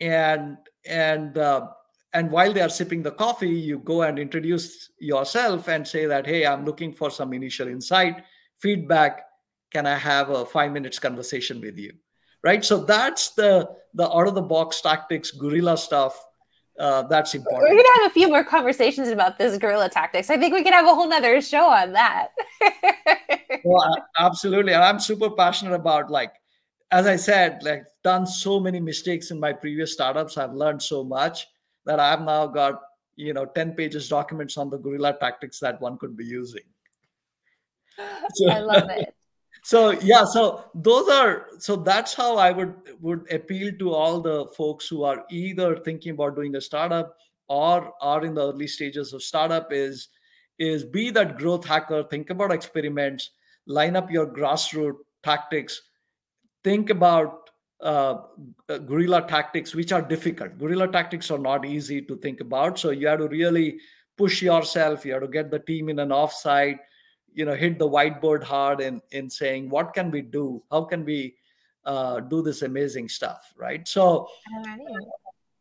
and 0.00 0.56
and 0.86 1.36
uh, 1.38 1.66
and 2.12 2.30
while 2.30 2.52
they 2.52 2.60
are 2.60 2.68
sipping 2.68 3.02
the 3.02 3.10
coffee 3.10 3.48
you 3.48 3.78
go 3.80 4.02
and 4.02 4.18
introduce 4.18 4.90
yourself 4.98 5.68
and 5.68 5.86
say 5.86 6.06
that 6.06 6.26
hey 6.26 6.46
i'm 6.46 6.64
looking 6.64 6.92
for 6.92 7.10
some 7.10 7.32
initial 7.32 7.68
insight 7.68 8.22
feedback. 8.58 9.22
Can 9.70 9.86
i 9.86 9.96
have 9.96 10.30
a 10.30 10.44
five 10.44 10.70
minutes 10.70 10.98
conversation 10.98 11.60
with 11.60 11.78
you 11.78 11.92
right? 12.42 12.64
So 12.64 12.84
that's 12.84 13.30
the 13.30 13.68
the 13.94 14.10
out 14.10 14.26
of 14.26 14.34
the 14.34 14.42
box 14.42 14.80
tactics 14.80 15.30
guerrilla 15.30 15.76
stuff 15.76 16.18
uh, 16.78 17.02
that's 17.02 17.34
important. 17.34 17.70
We're 17.70 17.76
gonna 17.76 18.02
have 18.02 18.10
a 18.10 18.14
few 18.14 18.28
more 18.28 18.44
conversations 18.44 19.08
about 19.08 19.38
this 19.38 19.58
guerrilla 19.58 19.88
tactics. 19.88 20.30
I 20.30 20.38
think 20.38 20.54
we 20.54 20.62
can 20.62 20.72
have 20.72 20.86
a 20.86 20.94
whole 20.94 21.08
nother 21.08 21.40
show 21.40 21.64
on 21.64 21.92
that. 21.92 22.28
Well 23.64 23.96
absolutely. 24.18 24.74
I'm 24.74 24.98
super 24.98 25.30
passionate 25.30 25.74
about 25.74 26.10
like 26.10 26.32
as 26.90 27.06
i 27.06 27.14
said 27.16 27.62
like 27.62 27.84
done 28.02 28.26
so 28.26 28.58
many 28.58 28.80
mistakes 28.80 29.30
in 29.30 29.38
my 29.38 29.52
previous 29.52 29.92
startups. 29.92 30.36
I've 30.36 30.54
learned 30.54 30.82
so 30.82 31.04
much 31.04 31.46
that 31.84 32.00
I've 32.00 32.22
now 32.22 32.46
got 32.46 32.80
you 33.14 33.34
know 33.34 33.44
10 33.44 33.74
pages 33.74 34.08
documents 34.08 34.56
on 34.56 34.70
the 34.70 34.78
guerrilla 34.78 35.16
tactics 35.20 35.60
that 35.60 35.80
one 35.80 35.98
could 35.98 36.16
be 36.16 36.24
using. 36.24 36.64
So, 38.34 38.50
I 38.50 38.60
love 38.60 38.88
it. 38.88 39.14
So 39.62 39.92
yeah, 39.92 40.24
so 40.24 40.64
those 40.74 41.08
are 41.08 41.46
so 41.58 41.76
that's 41.76 42.14
how 42.14 42.36
I 42.36 42.50
would 42.50 42.74
would 43.00 43.30
appeal 43.32 43.72
to 43.78 43.94
all 43.94 44.20
the 44.20 44.46
folks 44.56 44.88
who 44.88 45.04
are 45.04 45.24
either 45.30 45.76
thinking 45.76 46.12
about 46.12 46.34
doing 46.34 46.56
a 46.56 46.60
startup 46.60 47.16
or 47.48 47.92
are 48.00 48.24
in 48.24 48.34
the 48.34 48.48
early 48.48 48.66
stages 48.66 49.12
of 49.12 49.22
startup 49.22 49.72
is 49.72 50.08
is 50.58 50.84
be 50.84 51.10
that 51.10 51.38
growth 51.38 51.64
hacker, 51.64 52.02
think 52.04 52.30
about 52.30 52.52
experiments, 52.52 53.30
line 53.66 53.96
up 53.96 54.10
your 54.10 54.26
grassroots 54.26 54.98
tactics, 55.22 55.80
think 56.64 56.90
about 56.90 57.50
uh, 57.80 58.22
uh, 58.68 58.78
guerrilla 58.78 59.22
tactics, 59.22 59.74
which 59.74 59.92
are 59.92 60.02
difficult. 60.02 60.58
Guerrilla 60.58 60.88
tactics 60.88 61.30
are 61.30 61.38
not 61.38 61.64
easy 61.64 62.02
to 62.02 62.16
think 62.16 62.40
about. 62.40 62.78
So 62.78 62.90
you 62.90 63.06
have 63.06 63.18
to 63.20 63.28
really 63.28 63.78
push 64.16 64.42
yourself. 64.42 65.04
You 65.04 65.12
have 65.12 65.22
to 65.22 65.28
get 65.28 65.50
the 65.50 65.58
team 65.58 65.88
in 65.88 65.98
an 65.98 66.10
offsite. 66.10 66.78
You 67.34 67.44
know, 67.44 67.54
hit 67.54 67.78
the 67.78 67.88
whiteboard 67.88 68.42
hard 68.42 68.80
in 68.80 69.00
in 69.10 69.30
saying 69.30 69.70
what 69.70 69.94
can 69.94 70.10
we 70.10 70.22
do? 70.22 70.62
How 70.70 70.84
can 70.84 71.04
we 71.04 71.36
uh, 71.84 72.20
do 72.20 72.42
this 72.42 72.62
amazing 72.62 73.08
stuff? 73.08 73.52
Right. 73.56 73.86
So. 73.86 74.28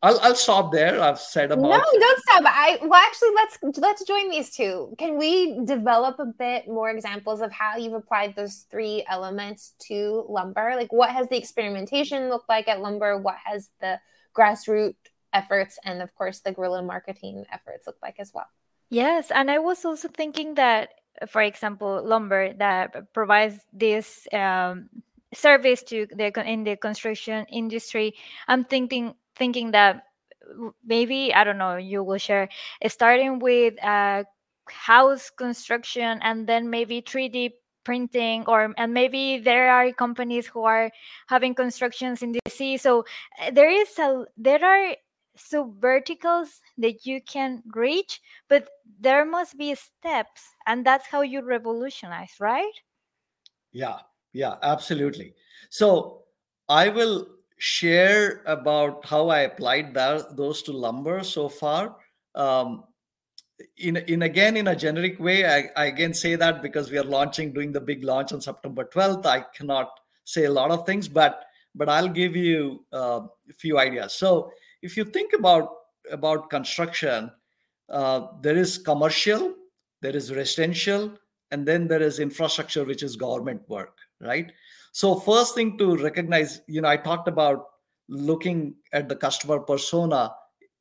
I'll, 0.03 0.19
I'll 0.21 0.36
stop 0.36 0.71
there. 0.71 0.99
I've 0.99 1.19
said 1.19 1.51
about. 1.51 1.62
No, 1.62 1.99
don't 1.99 2.19
stop. 2.21 2.43
I 2.47 2.79
well, 2.81 2.99
actually, 3.05 3.29
let's 3.36 3.60
let's 3.77 4.03
join 4.03 4.31
these 4.31 4.49
two. 4.49 4.95
Can 4.97 5.15
we 5.15 5.63
develop 5.63 6.17
a 6.17 6.25
bit 6.25 6.67
more 6.67 6.89
examples 6.89 7.39
of 7.39 7.51
how 7.51 7.77
you've 7.77 7.93
applied 7.93 8.36
those 8.36 8.65
three 8.71 9.05
elements 9.07 9.75
to 9.89 10.25
lumber? 10.27 10.73
Like, 10.75 10.91
what 10.91 11.12
has 11.12 11.29
the 11.29 11.38
experimentation 11.38 12.29
looked 12.29 12.49
like 12.49 12.67
at 12.67 12.81
lumber? 12.81 13.19
What 13.19 13.36
has 13.45 13.69
the 13.79 13.99
grassroots 14.36 14.95
efforts 15.34 15.77
and, 15.86 16.01
of 16.01 16.13
course, 16.15 16.39
the 16.39 16.51
guerrilla 16.51 16.81
marketing 16.81 17.45
efforts 17.51 17.86
look 17.86 17.97
like 18.01 18.15
as 18.19 18.31
well? 18.34 18.47
Yes, 18.89 19.29
and 19.29 19.51
I 19.51 19.60
was 19.60 19.86
also 19.86 20.07
thinking 20.07 20.55
that, 20.55 20.89
for 21.27 21.41
example, 21.41 22.01
lumber 22.03 22.53
that 22.53 23.13
provides 23.13 23.60
this. 23.73 24.27
Um, 24.34 24.89
service 25.34 25.81
to 25.81 26.05
the 26.12 26.27
in 26.45 26.65
the 26.65 26.75
construction 26.75 27.45
industry 27.47 28.13
i'm 28.49 28.65
thinking 28.65 29.15
thinking 29.38 29.71
that 29.71 30.03
maybe 30.86 31.34
I 31.34 31.43
don't 31.43 31.57
know 31.57 31.77
you 31.77 32.03
will 32.03 32.17
share 32.17 32.49
starting 32.88 33.39
with 33.39 33.81
uh, 33.84 34.23
house 34.67 35.29
construction 35.29 36.19
and 36.21 36.47
then 36.47 36.69
maybe 36.69 37.01
3D 37.01 37.51
printing 37.84 38.45
or 38.47 38.73
and 38.77 38.93
maybe 38.93 39.39
there 39.39 39.71
are 39.71 39.91
companies 39.91 40.45
who 40.45 40.63
are 40.63 40.91
having 41.27 41.55
constructions 41.55 42.21
in 42.21 42.38
sea 42.47 42.77
so 42.77 43.05
uh, 43.41 43.51
there 43.51 43.69
is 43.69 43.89
a 43.97 44.25
there 44.38 44.63
are 44.63 44.95
sub 45.36 45.80
verticals 45.80 46.60
that 46.78 47.06
you 47.06 47.22
can 47.22 47.63
reach 47.74 48.22
but 48.50 48.67
there 49.00 49.26
must 49.26 49.58
be 49.58 49.74
steps 49.76 50.41
and 50.67 50.86
that's 50.86 51.08
how 51.08 51.22
you 51.22 51.41
revolutionize 51.41 52.34
right 52.39 52.74
yeah 53.72 54.00
yeah 54.34 54.56
absolutely 54.62 55.34
so 55.70 56.24
i 56.67 56.89
will 56.89 57.28
share 57.62 58.41
about 58.48 59.06
how 59.06 59.30
I 59.30 59.41
applied 59.41 59.94
that, 59.94 60.36
those 60.36 60.63
to 60.63 60.72
lumber 60.72 61.22
so 61.22 61.48
far. 61.48 61.96
Um, 62.34 62.86
in, 63.78 63.98
in 63.98 64.24
again 64.24 64.58
in 64.58 64.67
a 64.67 64.76
generic 64.76 65.20
way, 65.20 65.46
I, 65.46 65.70
I 65.76 65.86
again 65.86 66.15
say 66.15 66.34
that 66.36 66.63
because 66.63 66.89
we 66.89 66.98
are 66.98 67.04
launching, 67.04 67.54
doing 67.54 67.72
the 67.72 67.80
big 67.80 68.04
launch 68.04 68.34
on 68.34 68.41
September 68.41 68.84
12th. 68.84 69.28
I 69.28 69.41
cannot 69.56 69.91
say 70.24 70.46
a 70.46 70.52
lot 70.52 70.72
of 70.72 70.88
things, 70.88 71.08
but 71.08 71.46
but 71.76 71.88
I'll 71.88 72.10
give 72.10 72.36
you 72.36 72.84
uh, 72.91 73.22
a 73.48 73.54
few 73.60 73.78
ideas. 73.78 74.13
So 74.13 74.52
if 74.82 74.98
you 74.98 75.06
think 75.06 75.34
about 75.34 75.70
about 76.12 76.50
construction, 76.50 77.32
uh, 77.89 78.28
there 78.41 78.58
is 78.58 78.78
commercial, 78.78 79.54
there 80.02 80.15
is 80.15 80.34
residential, 80.34 81.13
and 81.52 81.67
then 81.67 81.88
there 81.88 82.02
is 82.02 82.20
infrastructure, 82.20 82.84
which 82.84 83.04
is 83.04 83.15
government 83.15 83.62
work, 83.70 83.98
right? 84.20 84.52
So 84.91 85.15
first 85.15 85.56
thing 85.56 85.78
to 85.78 85.96
recognize, 85.98 86.62
you 86.67 86.82
know, 86.82 86.89
I 86.89 86.98
talked 86.98 87.28
about 87.28 87.65
looking 88.10 88.76
at 88.91 89.08
the 89.08 89.15
customer 89.15 89.60
persona 89.60 90.34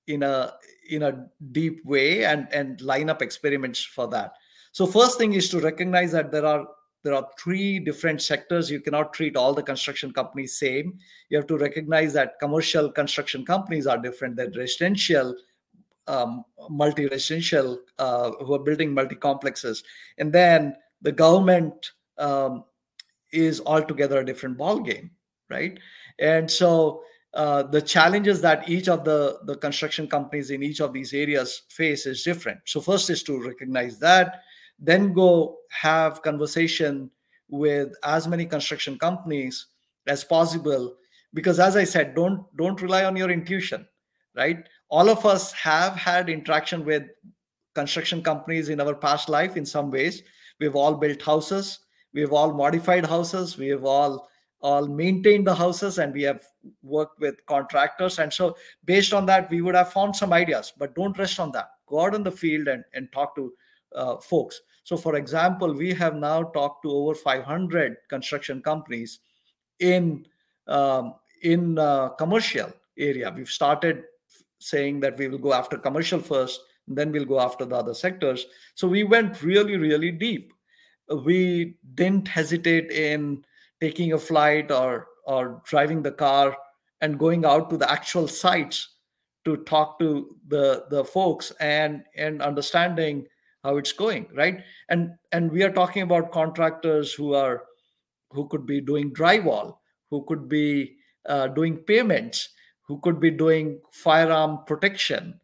in 0.07 0.23
a 0.23 0.55
in 0.89 1.03
a 1.03 1.27
deep 1.53 1.85
way 1.85 2.25
and 2.25 2.49
and 2.53 2.81
line 2.81 3.11
up 3.11 3.23
experiments 3.23 3.83
for 3.85 4.09
that. 4.09 4.33
So 4.73 4.87
first 4.87 5.19
thing 5.19 5.35
is 5.35 5.49
to 5.51 5.61
recognize 5.61 6.13
that 6.13 6.33
there 6.33 6.47
are 6.47 6.67
there 7.03 7.15
are 7.15 7.27
three 7.39 7.79
different 7.79 8.21
sectors. 8.21 8.71
You 8.71 8.81
cannot 8.81 9.13
treat 9.13 9.37
all 9.37 9.55
the 9.55 9.63
construction 9.63 10.13
companies 10.13 10.59
same. 10.59 10.99
You 11.29 11.39
have 11.39 11.47
to 11.47 11.57
recognize 11.57 12.13
that 12.13 12.39
commercial 12.41 12.91
construction 12.91 13.45
companies 13.45 13.87
are 13.87 13.99
different 13.99 14.37
than 14.37 14.53
residential, 14.57 15.35
um, 16.07 16.45
multi-residential 16.69 17.81
uh, 17.99 18.33
who 18.41 18.55
are 18.55 18.59
building 18.59 18.93
multi-complexes, 18.93 19.83
and 20.19 20.33
then 20.33 20.75
the 21.03 21.13
government 21.13 21.93
um, 22.19 22.65
is 23.33 23.61
altogether 23.65 24.21
a 24.21 24.27
different 24.27 24.59
ball 24.59 24.81
game 24.81 25.11
right 25.51 25.79
and 26.19 26.51
so 26.51 27.03
uh, 27.35 27.63
the 27.63 27.81
challenges 27.81 28.41
that 28.41 28.69
each 28.69 28.89
of 28.89 29.05
the 29.05 29.39
the 29.45 29.57
construction 29.57 30.07
companies 30.07 30.51
in 30.51 30.63
each 30.63 30.81
of 30.81 30.93
these 30.93 31.13
areas 31.13 31.63
face 31.69 32.07
is 32.07 32.23
different 32.23 32.59
so 32.65 32.81
first 32.81 33.11
is 33.11 33.23
to 33.23 33.43
recognize 33.43 33.99
that 33.99 34.43
then 34.81 35.13
go 35.13 35.59
have 35.71 36.23
conversation 36.23 37.11
with 37.49 37.93
as 38.05 38.27
many 38.27 38.47
construction 38.47 38.99
companies 38.99 39.67
as 40.07 40.25
possible. 40.25 40.97
Because 41.33 41.61
as 41.61 41.77
i 41.77 41.85
said 41.85 42.15
don't 42.15 42.45
don't 42.57 42.83
rely 42.83 43.05
on 43.05 43.15
your 43.15 43.31
intuition 43.31 43.87
right? 44.37 44.69
All 44.89 45.09
of 45.09 45.25
us 45.27 45.53
have 45.53 45.95
had 45.95 46.29
interaction 46.29 46.85
with 46.85 47.05
construction 47.75 48.23
companies 48.23 48.69
in 48.69 48.81
our 48.81 48.95
past 48.95 49.29
life 49.29 49.57
in 49.57 49.65
some 49.65 49.91
ways. 49.91 50.23
We've 50.59 50.77
all 50.77 50.95
built 50.95 51.23
houses. 51.23 51.81
We've 52.13 52.33
all 52.33 52.53
modified 52.53 53.07
houses. 53.07 53.57
We 53.57 53.69
have 53.69 53.85
all 53.85 54.29
all 54.63 54.87
maintained 54.87 55.47
the 55.47 55.55
houses 55.55 55.97
and 55.97 56.13
we 56.13 56.23
have 56.23 56.43
worked 56.83 57.19
with 57.19 57.47
contractors. 57.47 58.19
And 58.19 58.31
so 58.31 58.57
based 58.85 59.15
on 59.15 59.25
that 59.25 59.49
we 59.49 59.63
would 59.63 59.75
have 59.75 59.91
found 59.91 60.15
some 60.15 60.35
ideas 60.35 60.75
but 60.77 60.95
don't 60.95 61.17
rest 61.19 61.41
on 61.41 61.51
that. 61.53 61.71
Go 61.87 62.01
out 62.05 62.15
in 62.15 62.23
the 62.23 62.31
field 62.31 62.69
and, 62.69 62.85
and 62.93 63.11
talk 63.11 63.35
to 63.37 63.55
uh, 63.97 64.17
folks 64.19 64.61
so 64.83 64.97
for 64.97 65.17
example 65.17 65.73
we 65.73 65.93
have 65.93 66.15
now 66.15 66.43
talked 66.43 66.83
to 66.83 66.91
over 66.91 67.15
500 67.15 67.97
construction 68.09 68.63
companies 68.63 69.21
in 69.79 70.27
um, 70.67 71.15
in 71.43 71.79
uh, 71.79 72.11
commercial 72.11 72.71
area. 72.99 73.33
We've 73.35 73.49
started 73.49 74.05
saying 74.59 75.01
that 75.01 75.17
we 75.17 75.27
will 75.29 75.39
go 75.39 75.55
after 75.55 75.79
commercial 75.79 76.21
first 76.21 76.61
then 76.91 77.13
we'll 77.13 77.25
go 77.25 77.41
after 77.41 77.65
the 77.65 77.77
other 77.77 77.95
sectors. 77.95 78.47
So 78.75 78.89
we 78.89 79.05
went 79.05 79.43
really 79.43 79.77
really 79.77 80.11
deep. 80.11 80.53
We 81.09 81.77
didn't 81.95 82.29
hesitate 82.29 82.91
in 82.91 83.45
taking 83.81 84.13
a 84.13 84.19
flight 84.19 84.71
or 84.71 85.07
or 85.25 85.63
driving 85.65 86.03
the 86.03 86.13
car 86.13 86.57
and 87.01 87.19
going 87.19 87.45
out 87.45 87.71
to 87.71 87.77
the 87.77 87.91
actual 87.91 88.29
sites 88.29 88.89
to 89.45 89.59
talk 89.59 89.99
to 90.01 90.37
the 90.49 90.87
the 90.91 91.05
folks 91.05 91.53
and 91.61 92.05
and 92.17 92.43
understanding 92.43 93.27
how 93.65 93.77
it's 93.77 93.93
going 93.93 94.27
right? 94.35 94.63
And 94.89 95.13
and 95.33 95.51
we 95.51 95.63
are 95.63 95.73
talking 95.73 96.03
about 96.03 96.33
contractors 96.33 97.13
who 97.13 97.35
are 97.35 97.65
who 98.31 98.49
could 98.49 98.67
be 98.67 98.81
doing 98.81 99.13
drywall 99.13 99.77
who 100.11 100.25
could 100.25 100.49
be 100.49 100.97
uh, 101.27 101.49
doing 101.49 101.77
payments 101.79 102.51
who 102.91 102.99
could 103.01 103.21
be 103.21 103.31
doing 103.31 103.81
firearm 103.93 104.59
protection. 104.67 105.39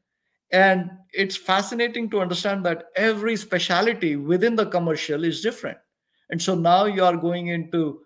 And 0.51 0.91
it's 1.13 1.37
fascinating 1.37 2.11
to 2.11 2.21
understand 2.21 2.67
that 2.67 2.87
every 2.97 3.37
specialty 3.37 4.17
within 4.17 4.57
the 4.57 4.67
commercial 4.67 5.23
is 5.23 5.43
different. 5.43 5.79
And 6.31 6.43
so 6.43 6.57
now 6.57 6.87
you 6.87 7.05
are 7.05 7.17
going 7.17 7.49
into 7.49 8.01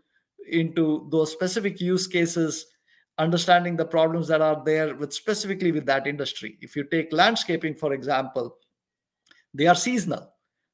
into 0.51 1.09
those 1.11 1.33
specific 1.33 1.81
use 1.81 2.07
cases 2.07 2.67
understanding 3.19 3.77
the 3.77 3.85
problems 3.85 4.29
that 4.29 4.41
are 4.41 4.63
there 4.65 4.95
with 4.95 5.13
specifically 5.13 5.73
with 5.73 5.87
that 5.87 6.07
industry. 6.07 6.59
If 6.61 6.77
you 6.77 6.85
take 6.85 7.13
landscaping 7.13 7.77
for 7.77 7.95
example 7.95 8.57
they 9.55 9.67
are 9.67 9.75
seasonal 9.75 10.31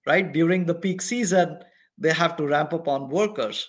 right? 0.07 0.33
During 0.33 0.65
the 0.65 0.75
peak 0.75 1.03
season 1.03 1.59
they 1.99 2.13
have 2.13 2.37
to 2.37 2.47
ramp 2.47 2.73
up 2.73 2.89
on 2.89 3.09
workers. 3.09 3.69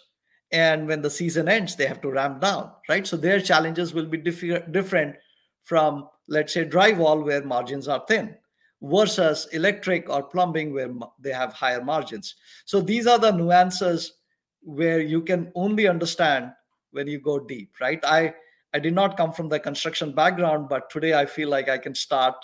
And 0.51 0.87
when 0.87 1.01
the 1.01 1.09
season 1.09 1.49
ends 1.49 1.75
they 1.75 1.87
have 1.87 2.01
to 2.01 2.11
ramp 2.11 2.41
down 2.41 2.71
right? 2.87 3.05
So 3.05 3.17
their 3.17 3.41
challenges 3.41 3.93
will 3.93 4.05
be 4.05 4.17
diff- 4.17 4.71
different 4.71 5.15
from 5.63 6.07
let's 6.27 6.53
say 6.53 6.65
drywall 6.65 7.23
where 7.23 7.43
margins 7.43 7.87
are 7.87 8.03
thin 8.07 8.35
versus 8.81 9.47
electric 9.53 10.09
or 10.09 10.23
plumbing 10.23 10.73
where 10.73 10.89
they 11.19 11.31
have 11.31 11.51
higher 11.53 11.83
margins. 11.83 12.35
So 12.65 12.79
these 12.79 13.07
are 13.07 13.19
the 13.19 13.31
nuances 13.31 14.13
where 14.61 15.01
you 15.01 15.21
can 15.21 15.51
only 15.55 15.87
understand 15.87 16.51
when 16.91 17.07
you 17.07 17.19
go 17.19 17.39
deep 17.39 17.73
right? 17.81 17.99
I 18.05 18.33
i 18.73 18.79
did 18.79 18.93
not 18.93 19.15
come 19.15 19.31
from 19.31 19.47
the 19.47 19.59
construction 19.59 20.11
background 20.11 20.67
but 20.67 20.89
today 20.89 21.13
i 21.13 21.25
feel 21.25 21.49
like 21.49 21.69
i 21.69 21.77
can 21.77 21.95
start 21.95 22.35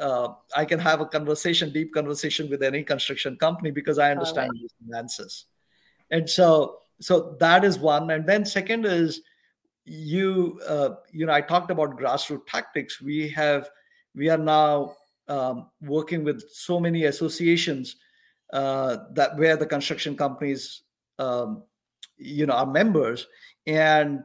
uh, 0.00 0.28
i 0.56 0.64
can 0.64 0.78
have 0.78 1.00
a 1.00 1.06
conversation 1.06 1.72
deep 1.72 1.92
conversation 1.92 2.48
with 2.50 2.62
any 2.62 2.82
construction 2.82 3.36
company 3.36 3.70
because 3.70 3.98
i 3.98 4.10
understand 4.10 4.50
right. 4.50 4.60
these 4.60 4.74
nuances 4.86 5.46
and 6.10 6.28
so 6.28 6.78
so 7.00 7.36
that 7.40 7.64
is 7.64 7.78
one. 7.78 8.10
And 8.10 8.26
then 8.26 8.44
second 8.44 8.86
is 8.86 9.22
you 9.84 10.60
uh, 10.66 10.90
you 11.12 11.24
know 11.24 11.32
i 11.32 11.40
talked 11.40 11.70
about 11.70 11.98
grassroots 11.98 12.46
tactics. 12.46 13.00
We 13.00 13.28
have 13.30 13.70
we 14.14 14.28
are 14.28 14.38
now 14.38 14.96
um, 15.28 15.70
working 15.80 16.24
with 16.24 16.42
so 16.50 16.80
many 16.80 17.04
associations 17.04 17.96
uh, 18.52 18.98
that 19.12 19.36
where 19.36 19.56
the 19.56 19.66
construction 19.66 20.16
companies 20.16 20.82
um, 21.18 21.62
you 22.16 22.46
know 22.46 22.54
are 22.54 22.66
members 22.66 23.26
and 23.66 24.22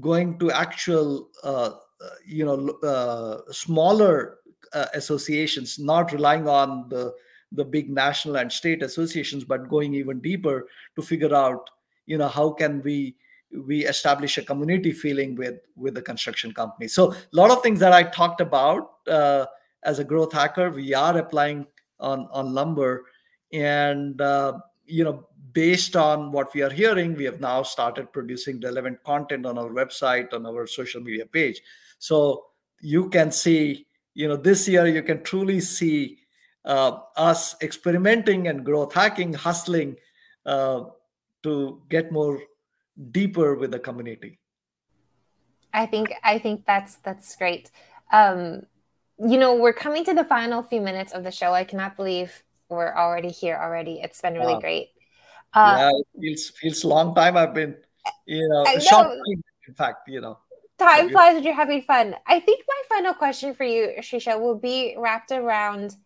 going 0.00 0.38
to 0.38 0.50
actual 0.50 1.28
uh, 1.44 1.72
uh 2.00 2.16
you 2.26 2.46
know 2.46 2.68
uh, 2.88 3.52
smaller 3.52 4.38
uh, 4.74 4.86
associations 4.94 5.78
not 5.78 6.12
relying 6.12 6.48
on 6.48 6.88
the 6.88 7.14
the 7.52 7.64
big 7.64 7.90
national 7.90 8.36
and 8.36 8.50
state 8.50 8.82
associations 8.82 9.44
but 9.44 9.68
going 9.68 9.94
even 9.94 10.20
deeper 10.20 10.66
to 10.96 11.02
figure 11.02 11.34
out 11.34 11.68
you 12.06 12.16
know 12.16 12.28
how 12.28 12.50
can 12.50 12.80
we 12.82 13.14
we 13.66 13.84
establish 13.84 14.38
a 14.38 14.42
community 14.42 14.92
feeling 14.92 15.34
with 15.34 15.56
with 15.76 15.94
the 15.94 16.02
construction 16.02 16.52
company. 16.52 16.88
So 16.88 17.12
a 17.12 17.16
lot 17.32 17.50
of 17.50 17.62
things 17.62 17.80
that 17.80 17.92
i 17.92 18.02
talked 18.02 18.40
about 18.40 18.94
uh, 19.08 19.46
as 19.84 19.98
a 19.98 20.04
growth 20.04 20.32
hacker 20.32 20.70
we 20.70 20.94
are 20.94 21.16
applying 21.18 21.66
on 22.00 22.28
on 22.32 22.54
lumber. 22.54 23.04
And 23.52 24.20
uh, 24.20 24.58
you 24.86 25.04
know 25.04 25.28
based 25.52 25.96
on 25.96 26.32
what 26.32 26.54
we 26.54 26.62
are 26.62 26.70
hearing 26.70 27.14
we 27.14 27.24
have 27.24 27.40
now 27.40 27.62
started 27.62 28.10
producing 28.10 28.58
relevant 28.60 29.02
content 29.04 29.44
on 29.44 29.58
our 29.58 29.68
website 29.68 30.32
on 30.32 30.46
our 30.46 30.66
social 30.66 31.00
media 31.00 31.26
page. 31.26 31.60
So 31.98 32.46
you 32.80 33.10
can 33.10 33.30
see 33.30 33.86
you 34.14 34.28
know 34.28 34.36
this 34.36 34.68
year 34.68 34.86
you 34.86 35.02
can 35.02 35.22
truly 35.22 35.60
see 35.60 36.18
uh, 36.64 36.98
us 37.16 37.56
experimenting 37.62 38.48
and 38.48 38.64
growth 38.64 38.92
hacking 38.92 39.32
hustling 39.32 39.96
uh, 40.46 40.84
to 41.42 41.82
get 41.88 42.12
more 42.12 42.40
deeper 43.10 43.54
with 43.54 43.70
the 43.70 43.78
community. 43.78 44.38
I 45.74 45.86
think 45.86 46.12
i 46.22 46.38
think 46.38 46.66
that's 46.66 46.96
that's 46.96 47.34
great. 47.36 47.70
Um 48.12 48.66
you 49.18 49.38
know 49.38 49.54
we're 49.54 49.72
coming 49.72 50.04
to 50.04 50.14
the 50.14 50.24
final 50.24 50.62
few 50.62 50.80
minutes 50.80 51.12
of 51.12 51.24
the 51.24 51.30
show. 51.30 51.54
I 51.54 51.64
cannot 51.64 51.96
believe 51.96 52.42
we're 52.68 52.94
already 52.94 53.30
here 53.30 53.56
already. 53.56 54.00
It's 54.02 54.20
been 54.20 54.34
really 54.34 54.54
wow. 54.54 54.60
great. 54.60 54.90
Uh, 55.54 55.76
yeah 55.78 55.90
it 55.90 56.06
feels 56.20 56.48
feels 56.50 56.84
long 56.84 57.14
time 57.14 57.36
i've 57.36 57.52
been 57.52 57.76
you 58.24 58.48
know, 58.48 58.62
know. 58.62 58.78
short 58.80 59.06
time, 59.06 59.42
in 59.68 59.74
fact 59.74 60.08
you 60.08 60.20
know. 60.20 60.38
Time 60.78 61.10
flies 61.10 61.34
when 61.34 61.44
you're 61.44 61.54
having 61.54 61.82
fun. 61.82 62.16
I 62.26 62.40
think 62.40 62.64
my 62.66 62.81
final 62.94 63.14
question 63.14 63.54
for 63.54 63.64
you 63.64 63.92
Shreesha 64.00 64.40
will 64.40 64.56
be 64.56 64.94
wrapped 64.98 65.32
around 65.32 65.96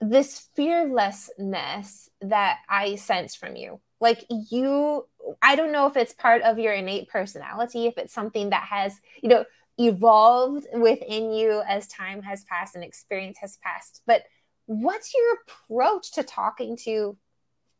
this 0.00 0.48
fearlessness 0.54 2.08
that 2.20 2.58
i 2.68 2.94
sense 2.96 3.34
from 3.34 3.56
you. 3.56 3.80
Like 4.00 4.24
you 4.30 5.06
i 5.42 5.56
don't 5.56 5.72
know 5.72 5.86
if 5.86 5.96
it's 5.96 6.14
part 6.14 6.42
of 6.42 6.58
your 6.58 6.72
innate 6.72 7.08
personality 7.08 7.86
if 7.86 7.98
it's 7.98 8.12
something 8.12 8.50
that 8.50 8.64
has 8.64 8.98
you 9.22 9.28
know 9.28 9.44
evolved 9.78 10.66
within 10.72 11.32
you 11.32 11.62
as 11.68 11.86
time 11.86 12.22
has 12.22 12.44
passed 12.44 12.74
and 12.74 12.84
experience 12.84 13.38
has 13.38 13.58
passed 13.58 14.02
but 14.06 14.22
what's 14.66 15.12
your 15.14 15.36
approach 15.42 16.12
to 16.12 16.22
talking 16.22 16.76
to 16.76 17.16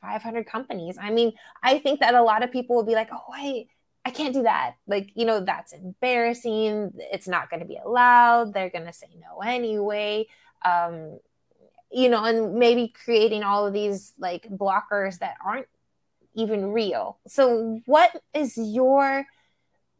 500 0.03 0.47
companies? 0.47 0.99
I 1.01 1.11
mean 1.11 1.33
i 1.63 1.79
think 1.79 2.01
that 2.01 2.15
a 2.15 2.23
lot 2.23 2.45
of 2.45 2.53
people 2.53 2.77
will 2.77 2.85
be 2.85 2.95
like 2.95 3.09
oh 3.13 3.25
wait 3.31 3.69
i 4.05 4.11
can't 4.11 4.35
do 4.35 4.43
that 4.43 4.75
like 4.87 5.11
you 5.15 5.25
know 5.25 5.41
that's 5.41 5.73
embarrassing 5.73 6.93
it's 7.13 7.29
not 7.29 7.51
going 7.51 7.61
to 7.61 7.67
be 7.67 7.79
allowed 7.85 8.53
they're 8.53 8.71
going 8.71 8.87
to 8.87 8.93
say 8.93 9.09
no 9.21 9.41
anyway 9.41 10.27
um 10.65 11.19
you 11.93 12.09
know 12.09 12.25
and 12.25 12.55
maybe 12.55 12.93
creating 13.05 13.43
all 13.43 13.67
of 13.67 13.73
these 13.73 14.13
like 14.19 14.49
blockers 14.49 15.19
that 15.19 15.35
aren't 15.45 15.67
even 16.35 16.73
real. 16.73 17.19
So, 17.27 17.81
what 17.87 18.11
is 18.35 18.57
your 18.57 19.27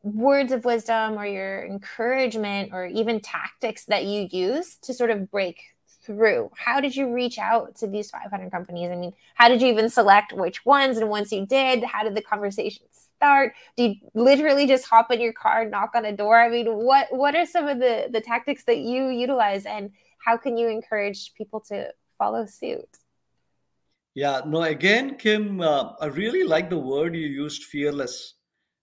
words 0.03 0.53
of 0.53 0.65
wisdom 0.65 1.19
or 1.19 1.27
your 1.27 1.65
encouragement 1.65 2.71
or 2.73 2.87
even 2.87 3.21
tactics 3.21 3.85
that 3.87 4.05
you 4.05 4.29
use 4.31 4.77
to 4.83 4.95
sort 4.95 5.11
of 5.11 5.31
break 5.31 5.61
through? 6.03 6.51
How 6.57 6.81
did 6.81 6.97
you 6.97 7.13
reach 7.13 7.39
out 7.39 7.77
to 7.77 7.87
these 7.87 8.11
500 8.11 8.51
companies? 8.51 8.91
I 8.91 8.97
mean, 8.97 9.13
how 9.35 9.49
did 9.49 9.61
you 9.61 9.69
even 9.69 9.91
select 9.91 10.33
which 10.33 10.65
ones? 10.65 10.97
And 10.99 11.09
once 11.09 11.33
you 11.33 11.47
did, 11.47 11.85
how 11.85 12.03
did 12.05 12.15
the 12.15 12.23
conversation 12.23 12.85
start? 13.21 13.53
Do 13.77 13.85
you 13.85 13.95
literally 14.15 14.67
just 14.67 14.87
hop 14.87 15.13
in 15.13 15.21
your 15.21 15.35
car, 15.35 15.69
knock 15.69 15.91
on 15.95 16.07
a 16.07 16.17
door? 16.17 16.41
I 16.41 16.49
mean, 16.49 16.67
what 16.67 17.09
what 17.11 17.37
are 17.37 17.45
some 17.45 17.69
of 17.69 17.79
the 17.79 18.09
the 18.11 18.21
tactics 18.21 18.65
that 18.65 18.79
you 18.79 19.09
utilize, 19.09 19.67
and 19.67 19.91
how 20.25 20.37
can 20.39 20.57
you 20.57 20.69
encourage 20.69 21.35
people 21.35 21.61
to 21.69 21.93
follow 22.19 22.47
suit? 22.47 22.89
Yeah, 24.15 24.41
no, 24.45 24.63
again, 24.63 25.17
Kim, 25.17 25.61
uh, 25.61 25.93
I 26.01 26.07
really 26.07 26.43
like 26.43 26.69
the 26.69 26.79
word 26.79 27.15
you 27.15 27.29
used, 27.29 27.65
fearless. 27.65 28.35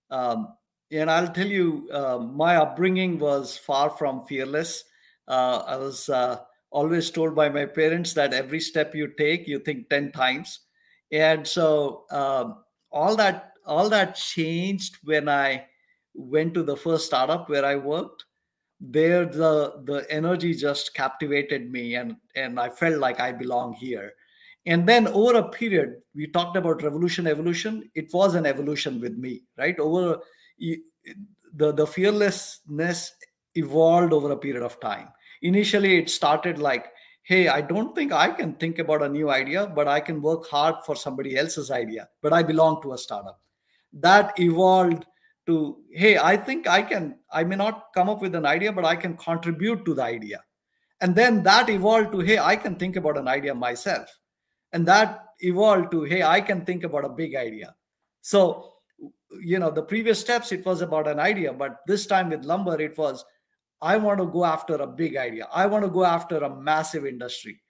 Um, 0.09 0.55
and 0.89 1.11
I'll 1.11 1.27
tell 1.27 1.47
you, 1.47 1.89
uh, 1.91 2.19
my 2.19 2.55
upbringing 2.55 3.19
was 3.19 3.57
far 3.57 3.89
from 3.89 4.25
fearless. 4.25 4.85
Uh, 5.27 5.63
I 5.67 5.75
was 5.75 6.07
uh, 6.07 6.39
always 6.71 7.11
told 7.11 7.35
by 7.35 7.49
my 7.49 7.65
parents 7.65 8.13
that 8.13 8.33
every 8.33 8.61
step 8.61 8.95
you 8.95 9.09
take, 9.17 9.49
you 9.49 9.59
think 9.59 9.89
10 9.89 10.13
times. 10.13 10.61
And 11.11 11.45
so 11.45 12.05
um, 12.09 12.63
all 12.89 13.17
that 13.17 13.56
all 13.67 13.89
that 13.89 14.15
changed 14.15 14.97
when 15.03 15.29
I 15.29 15.65
went 16.13 16.53
to 16.55 16.63
the 16.63 16.75
first 16.75 17.05
startup 17.05 17.49
where 17.49 17.65
I 17.65 17.75
worked. 17.75 18.25
There, 18.79 19.25
the 19.25 19.81
the 19.85 20.05
energy 20.09 20.53
just 20.53 20.93
captivated 20.93 21.71
me, 21.71 21.95
and 21.95 22.15
and 22.35 22.59
I 22.59 22.69
felt 22.69 22.99
like 22.99 23.19
I 23.19 23.31
belong 23.31 23.73
here. 23.73 24.13
And 24.67 24.87
then 24.87 25.07
over 25.07 25.37
a 25.37 25.49
period 25.49 26.03
we 26.13 26.27
talked 26.27 26.57
about 26.57 26.83
revolution 26.83 27.25
evolution. 27.25 27.89
It 27.95 28.13
was 28.13 28.35
an 28.35 28.45
evolution 28.45 29.01
with 29.01 29.17
me 29.17 29.43
right? 29.57 29.79
Over 29.79 30.19
the 30.59 31.73
the 31.73 31.87
fearlessness 31.87 33.13
evolved 33.55 34.13
over 34.13 34.31
a 34.31 34.37
period 34.37 34.63
of 34.63 34.79
time. 34.79 35.07
Initially 35.41 35.97
it 35.97 36.09
started 36.09 36.59
like 36.59 36.91
hey 37.27 37.49
i 37.49 37.59
don't 37.59 37.93
think 37.93 38.13
i 38.13 38.29
can 38.31 38.53
think 38.53 38.79
about 38.79 39.01
a 39.01 39.09
new 39.09 39.29
idea 39.29 39.67
but 39.75 39.87
i 39.87 39.99
can 39.99 40.21
work 40.21 40.47
hard 40.47 40.75
for 40.85 40.95
somebody 40.95 41.35
else's 41.37 41.69
idea 41.69 42.07
but 42.21 42.31
i 42.31 42.41
belong 42.41 42.81
to 42.81 42.93
a 42.93 42.97
startup 42.97 43.41
that 43.99 44.39
evolved 44.39 45.05
to 45.45 45.77
hey 45.91 46.17
i 46.17 46.35
think 46.35 46.67
i 46.67 46.81
can 46.81 47.17
i 47.31 47.43
may 47.43 47.55
not 47.55 47.85
come 47.93 48.09
up 48.09 48.21
with 48.21 48.35
an 48.35 48.45
idea 48.45 48.71
but 48.71 48.85
i 48.85 48.95
can 48.95 49.15
contribute 49.17 49.85
to 49.85 49.93
the 49.93 50.03
idea. 50.03 50.43
And 50.99 51.15
then 51.15 51.43
that 51.43 51.69
evolved 51.69 52.11
to 52.13 52.19
hey 52.19 52.39
i 52.39 52.55
can 52.55 52.75
think 52.75 52.95
about 52.95 53.17
an 53.17 53.27
idea 53.27 53.53
myself. 53.53 54.09
And 54.73 54.85
that 54.87 55.25
evolved 55.39 55.91
to 55.91 56.03
hey 56.03 56.23
i 56.23 56.41
can 56.41 56.65
think 56.65 56.83
about 56.83 57.05
a 57.05 57.09
big 57.09 57.35
idea. 57.35 57.75
So 58.21 58.73
you 59.41 59.59
know 59.59 59.69
the 59.69 59.83
previous 59.83 60.19
steps 60.19 60.51
it 60.51 60.65
was 60.65 60.81
about 60.81 61.07
an 61.07 61.19
idea 61.19 61.51
but 61.51 61.79
this 61.85 62.05
time 62.07 62.29
with 62.29 62.45
lumber 62.45 62.79
it 62.81 62.97
was 62.97 63.25
i 63.81 63.97
want 63.97 64.19
to 64.19 64.25
go 64.25 64.45
after 64.45 64.75
a 64.75 64.87
big 64.87 65.17
idea. 65.17 65.47
I 65.53 65.65
want 65.65 65.85
to 65.85 65.91
go 65.91 66.03
after 66.03 66.37
a 66.37 66.55
massive 66.55 67.05
industry 67.05 67.61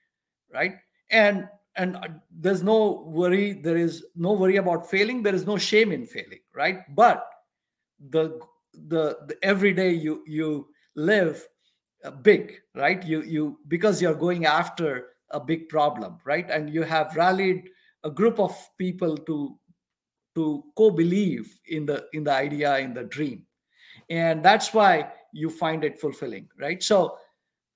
right? 0.52 0.76
And 1.10 1.48
and 1.78 1.96
uh, 1.96 2.08
there's 2.30 2.62
no 2.62 3.04
worry 3.06 3.52
there 3.52 3.76
is 3.76 4.04
no 4.14 4.32
worry 4.32 4.56
about 4.56 4.90
failing 4.90 5.22
there 5.22 5.34
is 5.34 5.46
no 5.46 5.56
shame 5.56 5.92
in 5.92 6.04
failing 6.06 6.40
right? 6.54 6.80
But 6.94 7.24
the 8.10 8.40
the, 8.74 9.18
the 9.26 9.36
every 9.42 9.72
day 9.72 9.92
you 9.92 10.22
you 10.26 10.68
live 10.94 11.46
uh, 12.04 12.10
big 12.10 12.60
right? 12.74 13.02
You 13.04 13.22
you 13.22 13.58
because 13.68 14.02
you're 14.02 14.14
going 14.14 14.44
after 14.44 15.06
a 15.30 15.40
big 15.40 15.68
problem 15.68 16.18
right? 16.24 16.48
And 16.50 16.68
you 16.72 16.82
have 16.82 17.14
rallied 17.16 17.70
a 18.04 18.10
group 18.10 18.38
of 18.38 18.54
people 18.76 19.16
to 19.16 19.58
to 20.34 20.64
co-believe 20.76 21.60
in 21.66 21.86
the 21.86 22.06
in 22.12 22.24
the 22.24 22.32
idea 22.32 22.78
in 22.78 22.92
the 22.92 23.04
dream. 23.04 23.46
And 24.10 24.42
that's 24.44 24.72
why 24.74 25.12
you 25.32 25.50
find 25.50 25.84
it 25.84 26.00
fulfilling 26.00 26.48
right? 26.58 26.82
So 26.82 27.18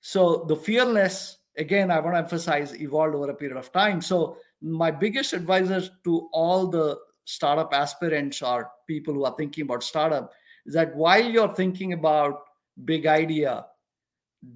so 0.01 0.45
the 0.47 0.55
fearless 0.55 1.37
again 1.57 1.91
i 1.91 1.99
want 1.99 2.15
to 2.15 2.19
emphasize 2.19 2.75
evolved 2.79 3.15
over 3.15 3.29
a 3.29 3.35
period 3.35 3.57
of 3.57 3.71
time. 3.71 4.01
So 4.01 4.37
my 4.61 4.91
biggest 4.91 5.33
advisor 5.33 5.81
to 6.03 6.29
all 6.31 6.67
the 6.67 6.97
startup 7.25 7.73
aspirants 7.73 8.41
or 8.41 8.69
people 8.87 9.13
who 9.13 9.25
are 9.25 9.35
thinking 9.35 9.63
about 9.63 9.83
startup 9.83 10.31
is 10.65 10.73
that 10.73 10.95
while 10.95 11.23
you're 11.23 11.53
thinking 11.53 11.93
about 11.93 12.41
big 12.85 13.05
idea 13.05 13.65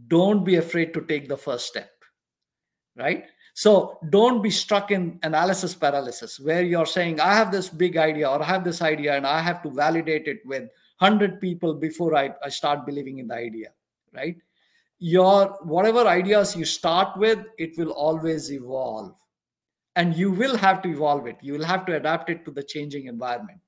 don't 0.07 0.43
be 0.43 0.55
afraid 0.55 0.93
to 0.93 1.01
take 1.01 1.27
the 1.27 1.37
first 1.37 1.67
step 1.67 1.91
right? 2.97 3.25
So 3.53 3.99
don't 4.09 4.41
be 4.41 4.49
stuck 4.49 4.91
in 4.91 5.19
analysis 5.23 5.73
paralysis 5.73 6.39
where 6.39 6.61
you're 6.61 6.85
saying 6.85 7.19
i 7.19 7.33
have 7.33 7.51
this 7.51 7.69
big 7.69 7.97
idea 7.97 8.29
or 8.29 8.41
i 8.41 8.45
have 8.45 8.63
this 8.63 8.81
idea 8.81 9.15
and 9.15 9.25
i 9.25 9.39
have 9.39 9.63
to 9.63 9.69
validate 9.71 10.27
it 10.27 10.45
with 10.45 10.69
100 10.99 11.39
people 11.41 11.73
before 11.73 12.15
I, 12.15 12.33
I 12.43 12.49
start 12.49 12.85
believing 12.85 13.19
in 13.19 13.27
the 13.27 13.35
idea 13.35 13.69
right 14.13 14.37
your 14.99 15.57
whatever 15.61 16.07
ideas 16.07 16.55
you 16.55 16.65
start 16.65 17.17
with 17.17 17.39
it 17.57 17.77
will 17.77 17.91
always 17.91 18.51
evolve. 18.51 19.15
And 19.95 20.15
you 20.15 20.31
will 20.31 20.55
have 20.57 20.81
to 20.83 20.89
evolve 20.89 21.25
it. 21.25 21.37
You 21.41 21.53
will 21.53 21.65
have 21.65 21.85
to 21.87 21.95
adapt 21.95 22.29
it 22.29 22.45
to 22.45 22.51
the 22.51 22.63
changing 22.63 23.07
environment. 23.07 23.59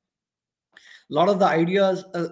A 0.76 1.14
lot 1.14 1.28
of 1.28 1.40
the 1.40 1.46
ideas 1.46 2.06
uh, 2.14 2.28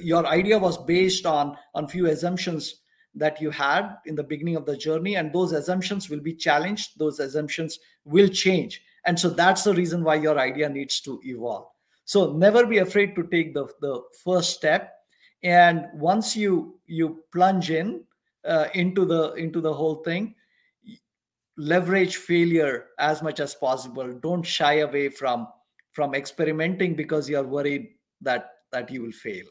your 0.00 0.26
idea 0.26 0.58
was 0.58 0.78
based 0.78 1.26
on 1.26 1.56
on 1.74 1.88
few 1.88 2.06
assumptions 2.06 2.80
that 3.14 3.40
you 3.40 3.50
had 3.50 3.96
in 4.06 4.14
the 4.14 4.24
beginning 4.24 4.56
of 4.56 4.66
the 4.66 4.76
journey 4.76 5.16
and 5.16 5.32
those 5.32 5.52
assumptions 5.52 6.10
will 6.10 6.20
be 6.20 6.34
challenged. 6.34 6.98
Those 6.98 7.20
assumptions 7.20 7.78
will 8.04 8.28
change. 8.28 8.82
And 9.06 9.18
so 9.18 9.30
that's 9.30 9.64
the 9.64 9.74
reason 9.74 10.02
why 10.02 10.16
your 10.16 10.38
idea 10.38 10.68
needs 10.68 11.00
to 11.02 11.20
evolve. 11.24 11.66
So 12.06 12.32
never 12.32 12.66
be 12.66 12.78
afraid 12.78 13.14
to 13.14 13.24
take 13.24 13.54
the, 13.54 13.66
the 13.80 14.02
first 14.24 14.54
step. 14.54 14.92
And 15.42 15.86
once 15.94 16.36
you 16.36 16.80
you 16.86 17.24
plunge 17.32 17.70
in 17.70 18.04
uh, 18.46 18.68
into 18.74 19.04
the 19.04 19.32
into 19.34 19.60
the 19.60 19.72
whole 19.72 19.96
thing 19.96 20.34
leverage 21.56 22.16
failure 22.16 22.86
as 22.98 23.22
much 23.22 23.40
as 23.40 23.54
possible 23.54 24.12
don't 24.12 24.42
shy 24.42 24.74
away 24.80 25.08
from 25.08 25.46
from 25.92 26.14
experimenting 26.14 26.94
because 26.94 27.28
you're 27.28 27.44
worried 27.44 27.88
that 28.20 28.50
that 28.72 28.90
you 28.90 29.02
will 29.02 29.12
fail 29.12 29.44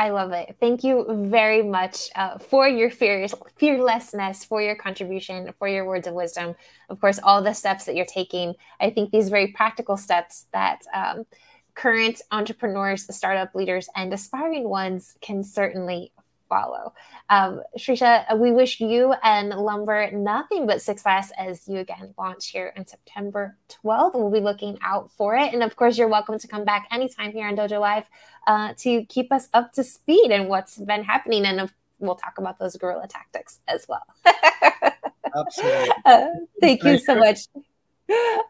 I 0.00 0.10
love 0.10 0.30
it. 0.30 0.54
Thank 0.60 0.84
you 0.84 1.04
very 1.28 1.60
much 1.60 2.08
uh, 2.14 2.38
for 2.38 2.68
your 2.68 2.88
fears, 2.88 3.34
fearlessness, 3.56 4.44
for 4.44 4.62
your 4.62 4.76
contribution, 4.76 5.52
for 5.58 5.66
your 5.66 5.86
words 5.86 6.06
of 6.06 6.14
wisdom. 6.14 6.54
Of 6.88 7.00
course, 7.00 7.18
all 7.20 7.42
the 7.42 7.52
steps 7.52 7.84
that 7.86 7.96
you're 7.96 8.06
taking. 8.06 8.54
I 8.78 8.90
think 8.90 9.10
these 9.10 9.28
very 9.28 9.48
practical 9.48 9.96
steps 9.96 10.46
that 10.52 10.82
um, 10.94 11.26
current 11.74 12.22
entrepreneurs, 12.30 13.12
startup 13.12 13.56
leaders, 13.56 13.88
and 13.96 14.12
aspiring 14.14 14.68
ones 14.68 15.16
can 15.20 15.42
certainly 15.42 16.12
follow. 16.48 16.92
Um, 17.28 17.62
Shreesha, 17.78 18.38
we 18.38 18.52
wish 18.52 18.80
you 18.80 19.14
and 19.22 19.50
Lumber 19.50 20.10
nothing 20.10 20.66
but 20.66 20.82
success 20.82 21.30
as 21.38 21.66
you 21.68 21.78
again 21.78 22.14
launch 22.18 22.48
here 22.50 22.72
on 22.76 22.86
September 22.86 23.56
12th. 23.84 24.14
We'll 24.14 24.30
be 24.30 24.40
looking 24.40 24.78
out 24.82 25.10
for 25.10 25.36
it. 25.36 25.52
And 25.52 25.62
of 25.62 25.76
course, 25.76 25.98
you're 25.98 26.08
welcome 26.08 26.38
to 26.38 26.48
come 26.48 26.64
back 26.64 26.88
anytime 26.90 27.32
here 27.32 27.46
on 27.46 27.56
Dojo 27.56 27.80
Live 27.80 28.04
uh, 28.46 28.74
to 28.78 29.04
keep 29.06 29.32
us 29.32 29.48
up 29.52 29.72
to 29.74 29.84
speed 29.84 30.30
and 30.30 30.48
what's 30.48 30.78
been 30.78 31.04
happening. 31.04 31.44
And 31.44 31.70
we'll 31.98 32.16
talk 32.16 32.38
about 32.38 32.58
those 32.58 32.76
guerrilla 32.76 33.08
tactics 33.08 33.60
as 33.68 33.86
well. 33.88 34.06
Absolutely. 35.34 35.92
Uh, 36.04 36.26
thank 36.60 36.82
you 36.84 36.98
so 36.98 37.14
much. 37.14 37.40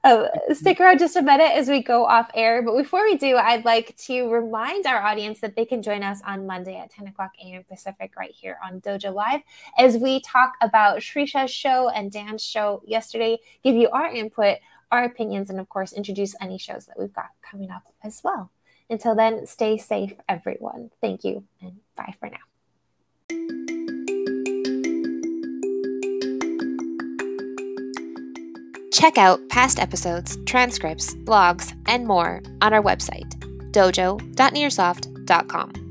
Uh, 0.05 0.29
stick 0.55 0.81
around 0.81 0.99
just 0.99 1.17
a 1.17 1.23
minute 1.23 1.51
as 1.53 1.69
we 1.69 1.83
go 1.83 2.05
off 2.07 2.31
air. 2.35 2.63
But 2.63 2.77
before 2.77 3.03
we 3.03 3.17
do, 3.17 3.37
I'd 3.37 3.65
like 3.65 3.97
to 4.07 4.31
remind 4.31 4.87
our 4.87 5.03
audience 5.03 5.41
that 5.41 5.57
they 5.57 5.65
can 5.65 5.83
join 5.83 6.03
us 6.03 6.23
on 6.25 6.47
Monday 6.47 6.79
at 6.79 6.91
10 6.91 7.09
o'clock 7.09 7.33
a.m. 7.45 7.65
Pacific 7.69 8.13
right 8.17 8.31
here 8.31 8.59
on 8.65 8.81
Dojo 8.81 9.13
Live 9.13 9.41
as 9.77 9.97
we 9.97 10.21
talk 10.21 10.53
about 10.61 11.01
Shreesha's 11.01 11.51
show 11.51 11.89
and 11.89 12.13
Dan's 12.13 12.45
show 12.45 12.83
yesterday, 12.87 13.39
give 13.65 13.75
you 13.75 13.91
our 13.91 14.07
input, 14.07 14.59
our 14.93 15.05
opinions, 15.05 15.51
and 15.51 15.61
of 15.61 15.69
course, 15.69 15.93
introduce 15.93 16.35
any 16.41 16.59
shows 16.59 16.87
that 16.87 16.99
we've 16.99 17.13
got 17.13 17.31
coming 17.43 17.71
up 17.71 17.83
as 18.03 18.21
well. 18.23 18.51
Until 18.89 19.15
then, 19.15 19.47
stay 19.47 19.77
safe, 19.77 20.15
everyone. 20.29 20.91
Thank 21.01 21.25
you, 21.25 21.45
and 21.61 21.81
bye 21.97 22.15
for 22.19 22.31
now. 22.31 23.58
Check 28.99 29.17
out 29.17 29.49
past 29.49 29.79
episodes, 29.79 30.37
transcripts, 30.39 31.15
blogs, 31.25 31.73
and 31.87 32.05
more 32.05 32.43
on 32.61 32.75
our 32.75 32.83
website, 32.83 33.33
dojo.nearsoft.com. 33.71 35.88